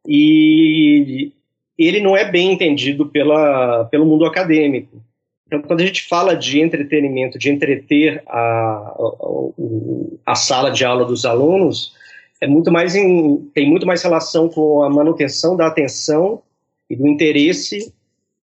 E 0.06 1.32
ele 1.78 2.00
não 2.00 2.16
é 2.16 2.30
bem 2.30 2.52
entendido 2.52 3.06
pela, 3.06 3.84
pelo 3.86 4.06
mundo 4.06 4.24
acadêmico. 4.24 5.02
Então, 5.46 5.60
quando 5.62 5.80
a 5.80 5.86
gente 5.86 6.08
fala 6.08 6.34
de 6.34 6.60
entretenimento, 6.60 7.38
de 7.38 7.50
entreter 7.50 8.22
a, 8.26 8.38
a, 8.38 10.32
a 10.32 10.34
sala 10.34 10.70
de 10.70 10.84
aula 10.84 11.04
dos 11.04 11.26
alunos, 11.26 11.92
é 12.40 12.46
muito 12.46 12.72
mais 12.72 12.94
em, 12.94 13.36
tem 13.54 13.68
muito 13.68 13.86
mais 13.86 14.02
relação 14.02 14.48
com 14.48 14.82
a 14.82 14.90
manutenção 14.90 15.56
da 15.56 15.66
atenção 15.66 16.42
e 16.88 16.96
do 16.96 17.06
interesse 17.06 17.92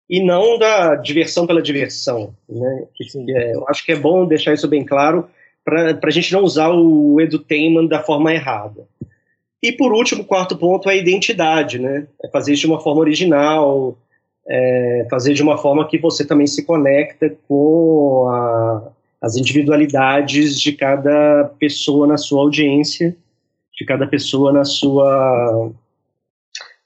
e 0.08 0.22
não 0.22 0.58
da 0.58 0.96
diversão 0.96 1.46
pela 1.46 1.62
diversão. 1.62 2.34
Né? 2.48 2.86
É, 3.28 3.54
eu 3.54 3.68
acho 3.68 3.84
que 3.84 3.92
é 3.92 3.96
bom 3.96 4.26
deixar 4.26 4.52
isso 4.52 4.68
bem 4.68 4.84
claro 4.84 5.28
para 5.64 5.98
a 6.02 6.10
gente 6.10 6.32
não 6.32 6.42
usar 6.42 6.70
o 6.70 7.20
edutainment 7.20 7.86
da 7.86 8.02
forma 8.02 8.32
errada. 8.32 8.86
E 9.64 9.72
por 9.72 9.94
último, 9.94 10.26
quarto 10.26 10.58
ponto 10.58 10.90
é 10.90 10.92
a 10.92 10.96
identidade, 10.96 11.78
né? 11.78 12.06
É 12.22 12.28
fazer 12.28 12.52
isso 12.52 12.60
de 12.60 12.66
uma 12.66 12.80
forma 12.80 13.00
original, 13.00 13.96
é, 14.46 15.06
fazer 15.10 15.32
de 15.32 15.42
uma 15.42 15.56
forma 15.56 15.88
que 15.88 15.96
você 15.96 16.22
também 16.22 16.46
se 16.46 16.66
conecta 16.66 17.34
com 17.48 18.28
a, 18.28 18.92
as 19.22 19.36
individualidades 19.36 20.60
de 20.60 20.72
cada 20.72 21.50
pessoa 21.58 22.06
na 22.06 22.18
sua 22.18 22.42
audiência, 22.42 23.16
de 23.74 23.86
cada 23.86 24.06
pessoa 24.06 24.52
na 24.52 24.66
sua 24.66 25.70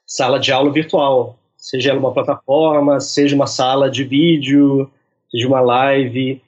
sala 0.06 0.38
de 0.38 0.52
aula 0.52 0.70
virtual, 0.70 1.36
seja 1.56 1.90
ela 1.90 1.98
uma 1.98 2.14
plataforma, 2.14 3.00
seja 3.00 3.34
uma 3.34 3.48
sala 3.48 3.90
de 3.90 4.04
vídeo, 4.04 4.88
seja 5.32 5.48
uma 5.48 5.60
live, 5.60 6.40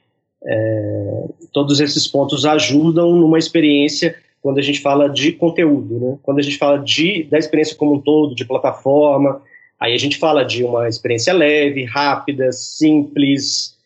é, 0.45 1.23
todos 1.51 1.81
esses 1.81 2.07
pontos 2.07 2.45
ajudam 2.45 3.11
numa 3.17 3.37
experiência 3.37 4.15
quando 4.41 4.57
a 4.57 4.61
gente 4.61 4.81
fala 4.81 5.07
de 5.07 5.31
conteúdo, 5.33 5.99
né? 5.99 6.17
Quando 6.23 6.39
a 6.39 6.41
gente 6.41 6.57
fala 6.57 6.79
de, 6.79 7.23
da 7.23 7.37
experiência 7.37 7.75
como 7.75 7.93
um 7.95 8.01
todo, 8.01 8.33
de 8.33 8.43
plataforma, 8.43 9.41
aí 9.79 9.93
a 9.93 9.97
gente 9.97 10.17
fala 10.17 10.43
de 10.43 10.63
uma 10.63 10.89
experiência 10.89 11.31
leve, 11.31 11.85
rápida, 11.85 12.51
simples, 12.51 13.77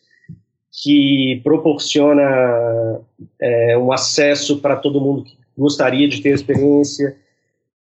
que 0.82 1.40
proporciona 1.44 3.00
é, 3.40 3.78
um 3.78 3.92
acesso 3.92 4.58
para 4.58 4.76
todo 4.76 5.00
mundo 5.00 5.24
que 5.24 5.36
gostaria 5.56 6.08
de 6.08 6.20
ter 6.20 6.32
a 6.32 6.34
experiência, 6.34 7.16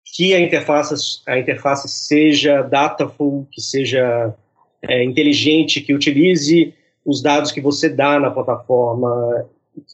que 0.03 0.33
a 0.33 0.39
interface, 0.39 1.21
a 1.27 1.37
interface 1.37 1.89
seja 1.89 2.61
dataful, 2.61 3.47
que 3.51 3.61
seja 3.61 4.33
é, 4.81 5.03
inteligente, 5.03 5.81
que 5.81 5.93
utilize 5.93 6.73
os 7.05 7.21
dados 7.21 7.51
que 7.51 7.61
você 7.61 7.89
dá 7.89 8.19
na 8.19 8.31
plataforma, 8.31 9.45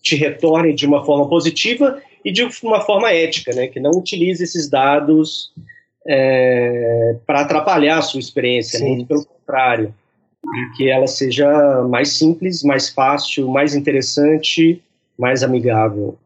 te 0.02 0.15
retorne 0.15 0.74
de 0.74 0.86
uma 0.86 1.04
forma 1.04 1.28
positiva 1.28 2.00
e 2.23 2.31
de 2.31 2.47
uma 2.63 2.81
forma 2.81 3.12
ética, 3.12 3.53
né, 3.53 3.67
que 3.67 3.79
não 3.79 3.91
utilize 3.91 4.43
esses 4.43 4.69
dados 4.69 5.53
é, 6.07 7.15
para 7.25 7.41
atrapalhar 7.41 7.99
a 7.99 8.01
sua 8.01 8.19
experiência, 8.19 8.79
muito 8.79 9.07
pelo 9.07 9.25
contrário, 9.25 9.93
que 10.75 10.89
ela 10.89 11.07
seja 11.07 11.81
mais 11.84 12.13
simples, 12.13 12.63
mais 12.63 12.89
fácil, 12.89 13.47
mais 13.47 13.75
interessante, 13.75 14.81
mais 15.17 15.43
amigável. 15.43 16.17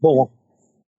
Bom, 0.00 0.28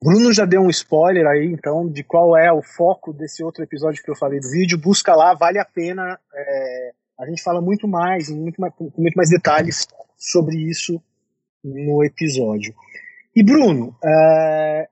Bruno 0.01 0.33
já 0.33 0.45
deu 0.45 0.61
um 0.61 0.69
spoiler 0.69 1.25
aí, 1.25 1.45
então, 1.45 1.87
de 1.87 2.03
qual 2.03 2.37
é 2.37 2.51
o 2.51 2.61
foco 2.61 3.13
desse 3.13 3.43
outro 3.43 3.63
episódio 3.63 4.03
que 4.03 4.11
eu 4.11 4.15
falei 4.15 4.39
do 4.39 4.49
vídeo. 4.49 4.77
Busca 4.77 5.15
lá, 5.15 5.33
vale 5.33 5.59
a 5.59 5.65
pena. 5.65 6.19
É, 6.33 6.91
a 7.19 7.25
gente 7.25 7.41
fala 7.41 7.61
muito 7.61 7.87
mais, 7.87 8.29
muito 8.29 8.59
mais, 8.59 8.73
com 8.75 8.91
muito 8.97 9.15
mais 9.15 9.29
detalhes 9.29 9.87
sobre 10.17 10.57
isso 10.57 11.01
no 11.63 12.03
episódio. 12.03 12.73
E 13.35 13.43
Bruno, 13.43 13.97
é, 14.03 14.87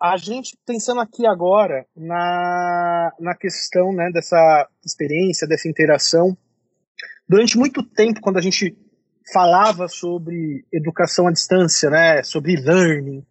a 0.00 0.16
gente 0.16 0.58
pensando 0.66 1.00
aqui 1.00 1.26
agora 1.26 1.86
na, 1.96 3.12
na 3.18 3.34
questão 3.34 3.92
né, 3.92 4.10
dessa 4.12 4.68
experiência, 4.84 5.48
dessa 5.48 5.68
interação, 5.68 6.36
durante 7.28 7.56
muito 7.56 7.82
tempo, 7.82 8.20
quando 8.20 8.38
a 8.38 8.42
gente 8.42 8.76
falava 9.32 9.88
sobre 9.88 10.66
educação 10.72 11.26
à 11.26 11.32
distância, 11.32 11.90
né, 11.90 12.22
sobre 12.22 12.56
learning, 12.56 13.24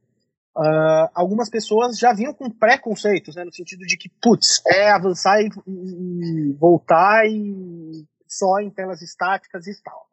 Uh, 0.58 1.06
algumas 1.14 1.52
pessoas 1.52 2.00
já 2.00 2.12
vinham 2.12 2.34
com 2.34 2.50
preconceitos, 2.50 3.36
né, 3.36 3.44
no 3.44 3.54
sentido 3.54 3.86
de 3.86 3.96
que, 3.96 4.10
putz, 4.20 4.60
é 4.66 4.90
avançar 4.90 5.40
e, 5.40 5.52
e, 5.68 6.54
voltar 6.54 7.28
e 7.28 8.04
só 8.28 8.60
em 8.60 8.72
telas 8.72 9.04
estáticas 9.04 9.68
e 9.68 9.84
tal. 9.84 10.08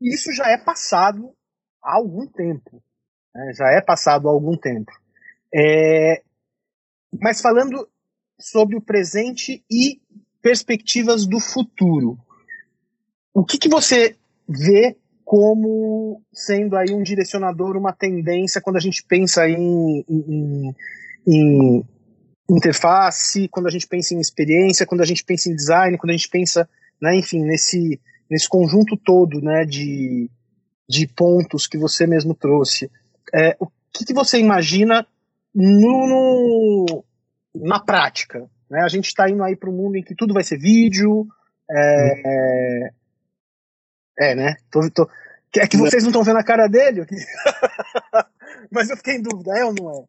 Isso 0.00 0.32
já 0.32 0.48
é 0.48 0.58
passado 0.58 1.32
há 1.80 1.94
algum 1.94 2.26
tempo. 2.26 2.82
Né, 3.38 3.52
já 3.54 3.70
é 3.70 3.80
passado 3.80 4.28
há 4.28 4.32
algum 4.32 4.56
tempo. 4.56 4.90
É, 5.54 6.22
mas 7.22 7.40
falando 7.40 7.88
sobre 8.36 8.76
o 8.76 8.80
presente 8.80 9.64
e 9.70 10.00
perspectivas 10.42 11.24
do 11.24 11.38
futuro, 11.38 12.18
o 13.32 13.44
que, 13.44 13.56
que 13.56 13.68
você 13.68 14.16
vê 14.48 14.96
como 15.24 16.20
sendo 16.32 16.76
aí 16.76 16.92
um 16.92 17.02
direcionador, 17.02 17.76
uma 17.76 17.92
tendência 17.92 18.60
quando 18.60 18.76
a 18.76 18.80
gente 18.80 19.04
pensa 19.06 19.48
em, 19.48 20.04
em, 20.08 20.74
em, 21.24 21.84
interface, 22.50 23.46
quando 23.48 23.66
a 23.66 23.70
gente 23.70 23.86
pensa 23.86 24.14
em 24.14 24.20
experiência, 24.20 24.84
quando 24.86 25.02
a 25.02 25.06
gente 25.06 25.22
pensa 25.22 25.48
em 25.48 25.54
design, 25.54 25.96
quando 25.96 26.10
a 26.10 26.16
gente 26.16 26.28
pensa, 26.28 26.68
né, 27.00 27.16
enfim, 27.16 27.44
nesse, 27.44 28.00
nesse 28.28 28.48
conjunto 28.48 28.96
todo 28.96 29.40
né, 29.40 29.64
de, 29.64 30.28
de 30.88 31.06
pontos 31.06 31.68
que 31.68 31.78
você 31.78 32.04
mesmo 32.04 32.34
trouxe. 32.34 32.90
É, 33.34 33.56
o 33.58 33.66
que, 33.92 34.04
que 34.06 34.14
você 34.14 34.38
imagina 34.38 35.06
no, 35.54 36.06
no, 36.06 37.04
na 37.54 37.80
prática? 37.80 38.48
Né? 38.70 38.82
A 38.82 38.88
gente 38.88 39.06
está 39.06 39.28
indo 39.28 39.42
aí 39.42 39.56
para 39.56 39.70
um 39.70 39.76
mundo 39.76 39.96
em 39.96 40.02
que 40.02 40.14
tudo 40.14 40.34
vai 40.34 40.42
ser 40.42 40.58
vídeo, 40.58 41.26
é, 41.70 42.90
é, 44.18 44.34
né? 44.34 44.56
Tô, 44.70 44.90
tô... 44.90 45.08
É 45.56 45.66
que 45.66 45.76
vocês 45.76 46.02
não 46.02 46.10
estão 46.10 46.22
vendo 46.22 46.38
a 46.38 46.44
cara 46.44 46.66
dele. 46.66 47.06
Mas 48.70 48.90
eu 48.90 48.96
fiquei 48.96 49.14
em 49.14 49.22
dúvida, 49.22 49.58
é 49.58 49.64
ou 49.64 49.72
não 49.72 49.90
é? 49.90 50.04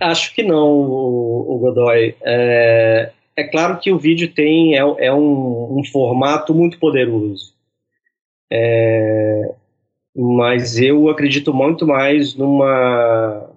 Acho 0.00 0.34
que 0.34 0.42
não, 0.42 0.66
o, 0.66 1.54
o 1.54 1.58
Godoy. 1.58 2.16
É, 2.22 3.12
é, 3.34 3.44
claro 3.44 3.78
que 3.78 3.92
o 3.92 3.98
vídeo 3.98 4.32
tem 4.32 4.74
é, 4.74 4.80
é 5.06 5.12
um, 5.12 5.78
um, 5.78 5.84
formato 5.84 6.54
muito 6.54 6.78
poderoso. 6.78 7.54
É, 8.50 9.54
mas 10.16 10.78
eu 10.80 11.10
acredito 11.10 11.52
muito 11.52 11.86
mais 11.86 12.34
numa 12.34 13.50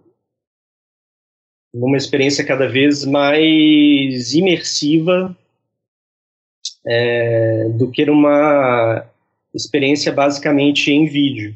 numa 1.73 1.95
experiência 1.95 2.43
cada 2.43 2.67
vez 2.67 3.05
mais 3.05 4.33
imersiva 4.33 5.35
é, 6.85 7.69
do 7.69 7.89
que 7.89 8.03
uma 8.09 9.05
experiência 9.53 10.11
basicamente 10.11 10.91
em 10.91 11.05
vídeo. 11.05 11.55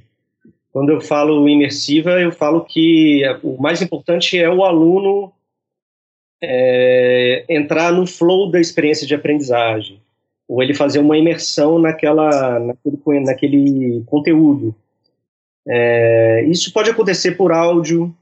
Quando 0.71 0.91
eu 0.91 1.01
falo 1.01 1.49
imersiva, 1.49 2.21
eu 2.21 2.31
falo 2.31 2.63
que 2.63 3.21
o 3.43 3.61
mais 3.61 3.81
importante 3.81 4.37
é 4.37 4.49
o 4.49 4.63
aluno 4.63 5.31
é, 6.41 7.45
entrar 7.49 7.91
no 7.91 8.07
flow 8.07 8.49
da 8.49 8.59
experiência 8.59 9.05
de 9.05 9.15
aprendizagem, 9.15 9.99
ou 10.47 10.61
ele 10.61 10.73
fazer 10.73 10.99
uma 10.99 11.17
imersão 11.17 11.79
naquela, 11.79 12.59
naquele, 12.59 13.19
naquele 13.21 14.03
conteúdo. 14.05 14.75
É, 15.67 16.43
isso 16.45 16.73
pode 16.73 16.89
acontecer 16.89 17.33
por 17.33 17.51
áudio. 17.51 18.15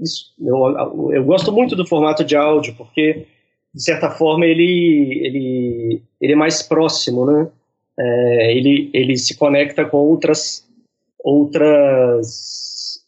Isso, 0.00 0.34
eu, 0.40 1.12
eu 1.12 1.24
gosto 1.24 1.52
muito 1.52 1.76
do 1.76 1.86
formato 1.86 2.24
de 2.24 2.36
áudio, 2.36 2.74
porque 2.74 3.26
de 3.74 3.82
certa 3.82 4.10
forma, 4.10 4.44
ele, 4.44 5.20
ele, 5.24 6.02
ele 6.20 6.32
é 6.32 6.36
mais 6.36 6.62
próximo, 6.62 7.24
né? 7.24 7.48
É, 7.98 8.56
ele, 8.56 8.90
ele 8.92 9.16
se 9.16 9.36
conecta 9.36 9.84
com 9.84 9.98
outras 9.98 10.66
outras 11.24 13.00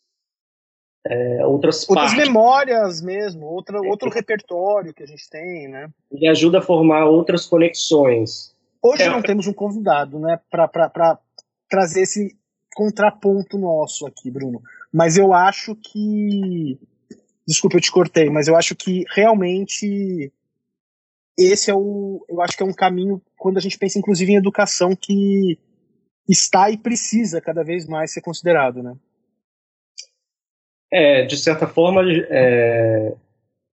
é, 1.06 1.44
outras, 1.44 1.88
outras 1.88 2.12
partes. 2.12 2.26
memórias 2.26 3.02
mesmo, 3.02 3.46
outra, 3.46 3.78
é, 3.78 3.88
outro 3.88 4.08
repertório 4.08 4.94
que 4.94 5.02
a 5.02 5.06
gente 5.06 5.28
tem, 5.28 5.68
né? 5.68 5.90
Ele 6.10 6.26
ajuda 6.28 6.58
a 6.58 6.62
formar 6.62 7.04
outras 7.06 7.44
conexões. 7.44 8.54
Hoje 8.82 9.02
é. 9.02 9.10
não 9.10 9.20
temos 9.20 9.46
um 9.46 9.52
convidado, 9.52 10.18
né, 10.18 10.38
para 10.50 11.18
trazer 11.68 12.02
esse 12.02 12.36
contraponto 12.74 13.56
nosso 13.56 14.06
aqui, 14.06 14.30
Bruno. 14.30 14.62
Mas 14.92 15.16
eu 15.16 15.32
acho 15.32 15.74
que 15.76 16.78
desculpa 17.46 17.76
eu 17.76 17.80
te 17.80 17.92
cortei, 17.92 18.30
mas 18.30 18.48
eu 18.48 18.56
acho 18.56 18.74
que 18.74 19.04
realmente 19.14 20.32
esse 21.38 21.70
é 21.70 21.74
o, 21.74 22.24
eu 22.28 22.40
acho 22.40 22.56
que 22.56 22.62
é 22.62 22.66
um 22.66 22.72
caminho 22.72 23.20
quando 23.36 23.58
a 23.58 23.60
gente 23.60 23.78
pensa 23.78 23.98
inclusive 23.98 24.32
em 24.32 24.36
educação 24.36 24.94
que 24.94 25.58
está 26.28 26.70
e 26.70 26.78
precisa 26.78 27.40
cada 27.40 27.62
vez 27.62 27.86
mais 27.86 28.12
ser 28.12 28.22
considerado, 28.22 28.82
né? 28.82 28.96
É, 30.90 31.24
de 31.24 31.36
certa 31.36 31.66
forma, 31.66 32.02
é, 32.06 33.14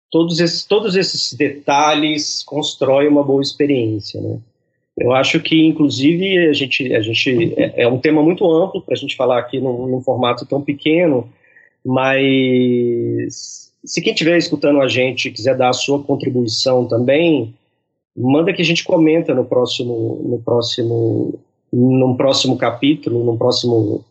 todos, 0.09 0.39
esses, 0.39 0.65
todos 0.65 0.95
esses 0.95 1.33
detalhes 1.33 2.43
constroem 2.43 3.07
uma 3.07 3.23
boa 3.23 3.41
experiência, 3.41 4.19
né? 4.19 4.39
Eu 4.97 5.13
acho 5.13 5.39
que, 5.39 5.65
inclusive, 5.65 6.49
a 6.49 6.53
gente, 6.53 6.93
a 6.93 7.01
gente 7.01 7.53
é, 7.57 7.83
é 7.83 7.87
um 7.87 7.99
tema 7.99 8.21
muito 8.21 8.49
amplo 8.51 8.81
para 8.81 8.93
a 8.93 8.97
gente 8.97 9.15
falar 9.15 9.39
aqui 9.39 9.59
num, 9.59 9.87
num 9.87 10.01
formato 10.01 10.45
tão 10.45 10.61
pequeno, 10.61 11.29
mas 11.85 13.71
se 13.83 14.01
quem 14.01 14.13
estiver 14.13 14.37
escutando 14.37 14.81
a 14.81 14.87
gente 14.87 15.31
quiser 15.31 15.57
dar 15.57 15.69
a 15.69 15.73
sua 15.73 16.03
contribuição 16.03 16.85
também, 16.85 17.55
manda 18.15 18.53
que 18.53 18.61
a 18.61 18.65
gente 18.65 18.83
comenta 18.83 19.33
no 19.33 19.45
próximo, 19.45 20.21
no 20.23 20.41
próximo, 20.41 21.39
no 21.71 22.15
próximo 22.17 22.57
capítulo, 22.57 23.23
no 23.23 23.37
próximo 23.37 24.03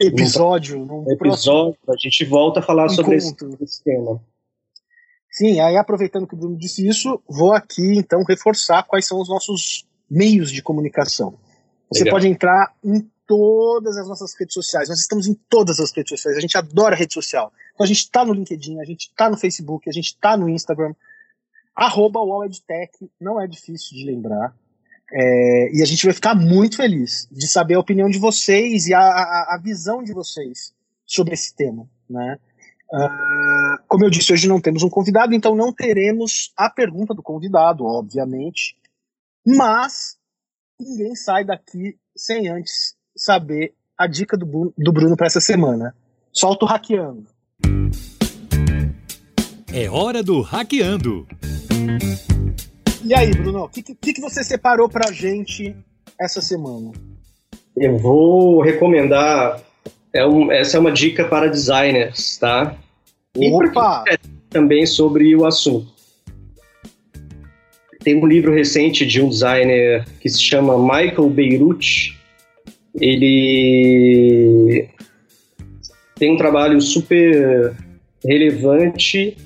episódio, 0.00 0.78
num 0.78 1.02
episódio, 1.12 1.76
próximo... 1.84 1.94
a 1.94 1.96
gente 1.98 2.24
volta 2.24 2.60
a 2.60 2.62
falar 2.62 2.86
encontro. 2.86 3.04
sobre 3.04 3.16
esse, 3.16 3.34
esse 3.62 3.84
tema. 3.84 4.20
Sim, 5.30 5.60
aí 5.60 5.76
aproveitando 5.76 6.26
que 6.26 6.34
o 6.34 6.36
Bruno 6.36 6.56
disse 6.56 6.86
isso, 6.88 7.22
vou 7.28 7.52
aqui 7.52 7.96
então 7.96 8.24
reforçar 8.26 8.82
quais 8.82 9.06
são 9.06 9.20
os 9.20 9.28
nossos 9.28 9.86
meios 10.10 10.50
de 10.50 10.62
comunicação. 10.62 11.38
Você 11.90 12.04
Legal. 12.04 12.16
pode 12.16 12.28
entrar 12.28 12.74
em 12.84 13.08
todas 13.26 13.96
as 13.96 14.08
nossas 14.08 14.34
redes 14.38 14.54
sociais. 14.54 14.88
Nós 14.88 15.00
estamos 15.00 15.26
em 15.26 15.34
todas 15.48 15.78
as 15.78 15.92
redes 15.92 16.10
sociais. 16.10 16.36
A 16.36 16.40
gente 16.40 16.58
adora 16.58 16.96
rede 16.96 17.14
social. 17.14 17.52
Então 17.74 17.84
a 17.84 17.88
gente 17.88 17.98
está 17.98 18.24
no 18.24 18.32
LinkedIn, 18.32 18.80
a 18.80 18.84
gente 18.84 19.08
está 19.08 19.30
no 19.30 19.36
Facebook, 19.36 19.88
a 19.88 19.92
gente 19.92 20.06
está 20.06 20.36
no 20.36 20.48
Instagram. 20.48 20.94
Arroba 21.74 22.20
WallEdTech, 22.20 23.10
não 23.20 23.40
é 23.40 23.46
difícil 23.46 23.96
de 23.96 24.04
lembrar. 24.04 24.54
É, 25.12 25.76
e 25.76 25.82
a 25.82 25.86
gente 25.86 26.04
vai 26.04 26.14
ficar 26.14 26.34
muito 26.34 26.76
feliz 26.76 27.28
de 27.30 27.48
saber 27.48 27.74
a 27.74 27.80
opinião 27.80 28.08
de 28.08 28.18
vocês 28.18 28.86
e 28.86 28.94
a, 28.94 29.00
a, 29.00 29.54
a 29.54 29.60
visão 29.62 30.02
de 30.02 30.12
vocês 30.12 30.72
sobre 31.06 31.34
esse 31.34 31.54
tema. 31.54 31.88
Né? 32.08 32.38
Uh, 32.92 33.82
como 33.88 34.04
eu 34.04 34.10
disse, 34.10 34.32
hoje 34.32 34.48
não 34.48 34.60
temos 34.60 34.82
um 34.82 34.88
convidado, 34.88 35.34
então 35.34 35.54
não 35.54 35.72
teremos 35.72 36.52
a 36.56 36.68
pergunta 36.68 37.14
do 37.14 37.22
convidado, 37.22 37.84
obviamente. 37.84 38.76
Mas 39.46 40.16
ninguém 40.78 41.14
sai 41.14 41.44
daqui 41.44 41.96
sem 42.16 42.48
antes 42.48 42.94
saber 43.16 43.74
a 43.96 44.06
dica 44.06 44.36
do, 44.36 44.72
do 44.76 44.92
Bruno 44.92 45.16
para 45.16 45.26
essa 45.26 45.40
semana. 45.40 45.94
Solta 46.32 46.64
o 46.64 46.68
hackeando. 46.68 47.26
É 49.72 49.88
hora 49.88 50.22
do 50.22 50.40
hackeando. 50.42 51.26
E 53.04 53.14
aí, 53.14 53.30
Bruno, 53.30 53.64
o 53.64 53.68
que, 53.68 53.82
que, 53.82 54.12
que 54.12 54.20
você 54.20 54.44
separou 54.44 54.88
pra 54.88 55.10
gente 55.10 55.74
essa 56.20 56.40
semana? 56.40 56.92
Eu 57.76 57.96
vou 57.98 58.60
recomendar 58.62 59.62
É 60.12 60.26
um, 60.26 60.50
essa 60.50 60.76
é 60.76 60.80
uma 60.80 60.92
dica 60.92 61.24
para 61.24 61.48
designers, 61.48 62.36
tá? 62.36 62.76
E 63.36 63.50
Opa! 63.50 64.04
também 64.50 64.84
sobre 64.84 65.36
o 65.36 65.46
assunto. 65.46 65.99
Tem 68.02 68.14
um 68.14 68.26
livro 68.26 68.54
recente 68.54 69.06
de 69.06 69.20
um 69.20 69.28
designer 69.28 70.04
que 70.20 70.28
se 70.28 70.42
chama 70.42 70.78
Michael 70.78 71.28
Beirut. 71.30 72.18
Ele 72.98 74.88
tem 76.16 76.32
um 76.32 76.36
trabalho 76.36 76.80
super 76.80 77.76
relevante 78.24 79.36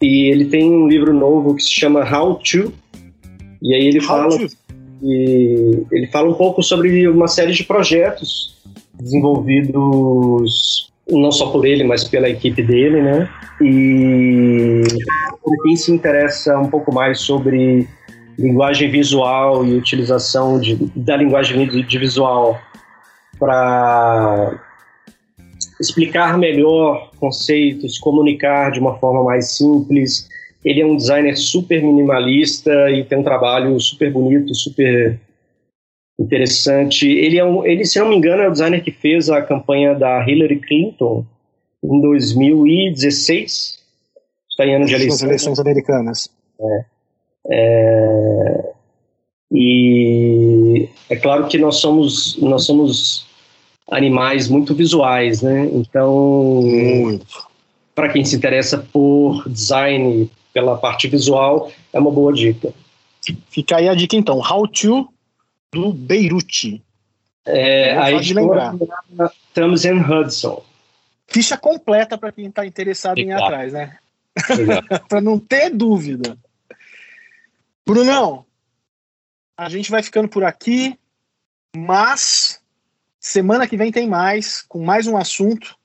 e 0.00 0.30
ele 0.30 0.46
tem 0.46 0.70
um 0.70 0.88
livro 0.88 1.12
novo 1.12 1.54
que 1.54 1.62
se 1.62 1.72
chama 1.72 2.00
How 2.00 2.36
To. 2.36 2.72
E 3.62 3.74
aí 3.74 3.86
ele 3.86 4.00
How 4.00 4.06
fala 4.06 4.48
e 5.02 5.84
ele 5.92 6.06
fala 6.08 6.28
um 6.28 6.34
pouco 6.34 6.62
sobre 6.62 7.06
uma 7.08 7.28
série 7.28 7.52
de 7.52 7.62
projetos 7.62 8.56
desenvolvidos 8.94 10.87
não 11.10 11.32
só 11.32 11.50
por 11.50 11.66
ele, 11.66 11.84
mas 11.84 12.04
pela 12.04 12.28
equipe 12.28 12.62
dele, 12.62 13.00
né? 13.02 13.28
E 13.60 14.82
quem 15.62 15.76
se 15.76 15.92
interessa 15.92 16.58
um 16.58 16.68
pouco 16.68 16.92
mais 16.92 17.20
sobre 17.20 17.88
linguagem 18.38 18.90
visual 18.90 19.64
e 19.66 19.74
utilização 19.74 20.60
de, 20.60 20.76
da 20.94 21.16
linguagem 21.16 21.66
de 21.66 21.98
visual 21.98 22.58
para 23.38 24.60
explicar 25.80 26.38
melhor 26.38 27.10
conceitos, 27.18 27.98
comunicar 27.98 28.70
de 28.70 28.80
uma 28.80 28.98
forma 28.98 29.24
mais 29.24 29.56
simples. 29.56 30.28
Ele 30.64 30.80
é 30.80 30.86
um 30.86 30.96
designer 30.96 31.36
super 31.36 31.82
minimalista 31.82 32.90
e 32.90 33.04
tem 33.04 33.18
um 33.18 33.22
trabalho 33.22 33.78
super 33.80 34.12
bonito, 34.12 34.54
super 34.54 35.18
interessante. 36.18 37.08
Ele 37.08 37.38
é 37.38 37.44
um, 37.44 37.64
ele, 37.64 37.84
se 37.84 37.98
não 37.98 38.08
me 38.08 38.16
engano, 38.16 38.42
é 38.42 38.48
o 38.48 38.52
designer 38.52 38.82
que 38.82 38.90
fez 38.90 39.30
a 39.30 39.40
campanha 39.40 39.94
da 39.94 40.28
Hillary 40.28 40.58
Clinton 40.58 41.24
em 41.82 42.00
2016. 42.00 43.78
Está 44.50 44.66
em 44.66 44.74
ano 44.74 44.86
de 44.86 44.94
eleição. 44.94 45.14
As 45.14 45.22
eleições 45.22 45.58
americanas. 45.58 46.28
É. 46.60 46.84
é. 47.50 48.72
E 49.52 50.88
é 51.08 51.16
claro 51.16 51.46
que 51.46 51.56
nós 51.56 51.76
somos 51.76 52.36
nós 52.36 52.64
somos 52.64 53.26
animais 53.90 54.48
muito 54.48 54.74
visuais, 54.74 55.40
né? 55.40 55.70
Então, 55.72 57.18
para 57.94 58.10
quem 58.10 58.24
se 58.24 58.36
interessa 58.36 58.86
por 58.92 59.48
design, 59.48 60.30
pela 60.52 60.76
parte 60.76 61.08
visual, 61.08 61.70
é 61.92 61.98
uma 61.98 62.10
boa 62.10 62.32
dica. 62.32 62.74
Fica 63.48 63.76
aí 63.76 63.88
a 63.88 63.94
dica 63.94 64.16
então, 64.16 64.38
How 64.38 64.68
to 64.68 65.08
do 65.72 65.92
Beirute. 65.92 66.82
É, 67.44 67.94
lembrar. 68.34 68.74
Estamos 69.48 69.84
em 69.84 69.98
Hudson. 69.98 70.64
Ficha 71.26 71.56
completa 71.56 72.16
para 72.16 72.32
quem 72.32 72.46
está 72.46 72.66
interessado 72.66 73.18
em 73.18 73.28
ir 73.28 73.32
atrás, 73.32 73.72
né? 73.72 73.98
para 75.08 75.20
não 75.20 75.38
ter 75.38 75.70
dúvida. 75.70 76.36
Brunão, 77.86 78.44
a 79.56 79.68
gente 79.68 79.90
vai 79.90 80.02
ficando 80.02 80.28
por 80.28 80.44
aqui, 80.44 80.98
mas 81.74 82.60
semana 83.18 83.66
que 83.66 83.76
vem 83.76 83.90
tem 83.90 84.06
mais, 84.06 84.62
com 84.62 84.84
mais 84.84 85.06
um 85.06 85.16
assunto 85.16 85.76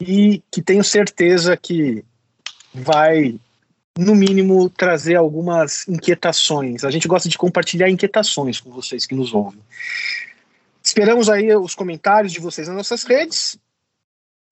e 0.00 0.42
que 0.50 0.62
tenho 0.62 0.84
certeza 0.84 1.56
que 1.56 2.04
vai 2.72 3.38
no 3.98 4.14
mínimo, 4.14 4.68
trazer 4.68 5.14
algumas 5.14 5.86
inquietações. 5.88 6.84
A 6.84 6.90
gente 6.90 7.06
gosta 7.06 7.28
de 7.28 7.38
compartilhar 7.38 7.88
inquietações 7.88 8.60
com 8.60 8.70
vocês 8.70 9.06
que 9.06 9.14
nos 9.14 9.32
ouvem. 9.32 9.60
Esperamos 10.82 11.28
aí 11.28 11.54
os 11.56 11.74
comentários 11.74 12.32
de 12.32 12.40
vocês 12.40 12.68
nas 12.68 12.76
nossas 12.76 13.04
redes 13.04 13.58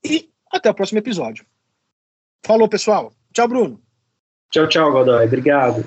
e 0.04 0.28
até 0.50 0.70
o 0.70 0.74
próximo 0.74 0.98
episódio. 0.98 1.44
Falou, 2.44 2.68
pessoal. 2.68 3.12
Tchau, 3.32 3.48
Bruno. 3.48 3.80
Tchau, 4.50 4.68
tchau, 4.68 4.92
Godoy. 4.92 5.26
Obrigado. 5.26 5.84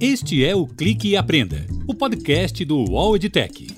Este 0.00 0.44
é 0.44 0.54
o 0.54 0.66
Clique 0.66 1.10
e 1.10 1.16
Aprenda, 1.16 1.66
o 1.86 1.94
podcast 1.94 2.64
do 2.64 2.78
UOL 2.90 3.16
EdTech. 3.16 3.71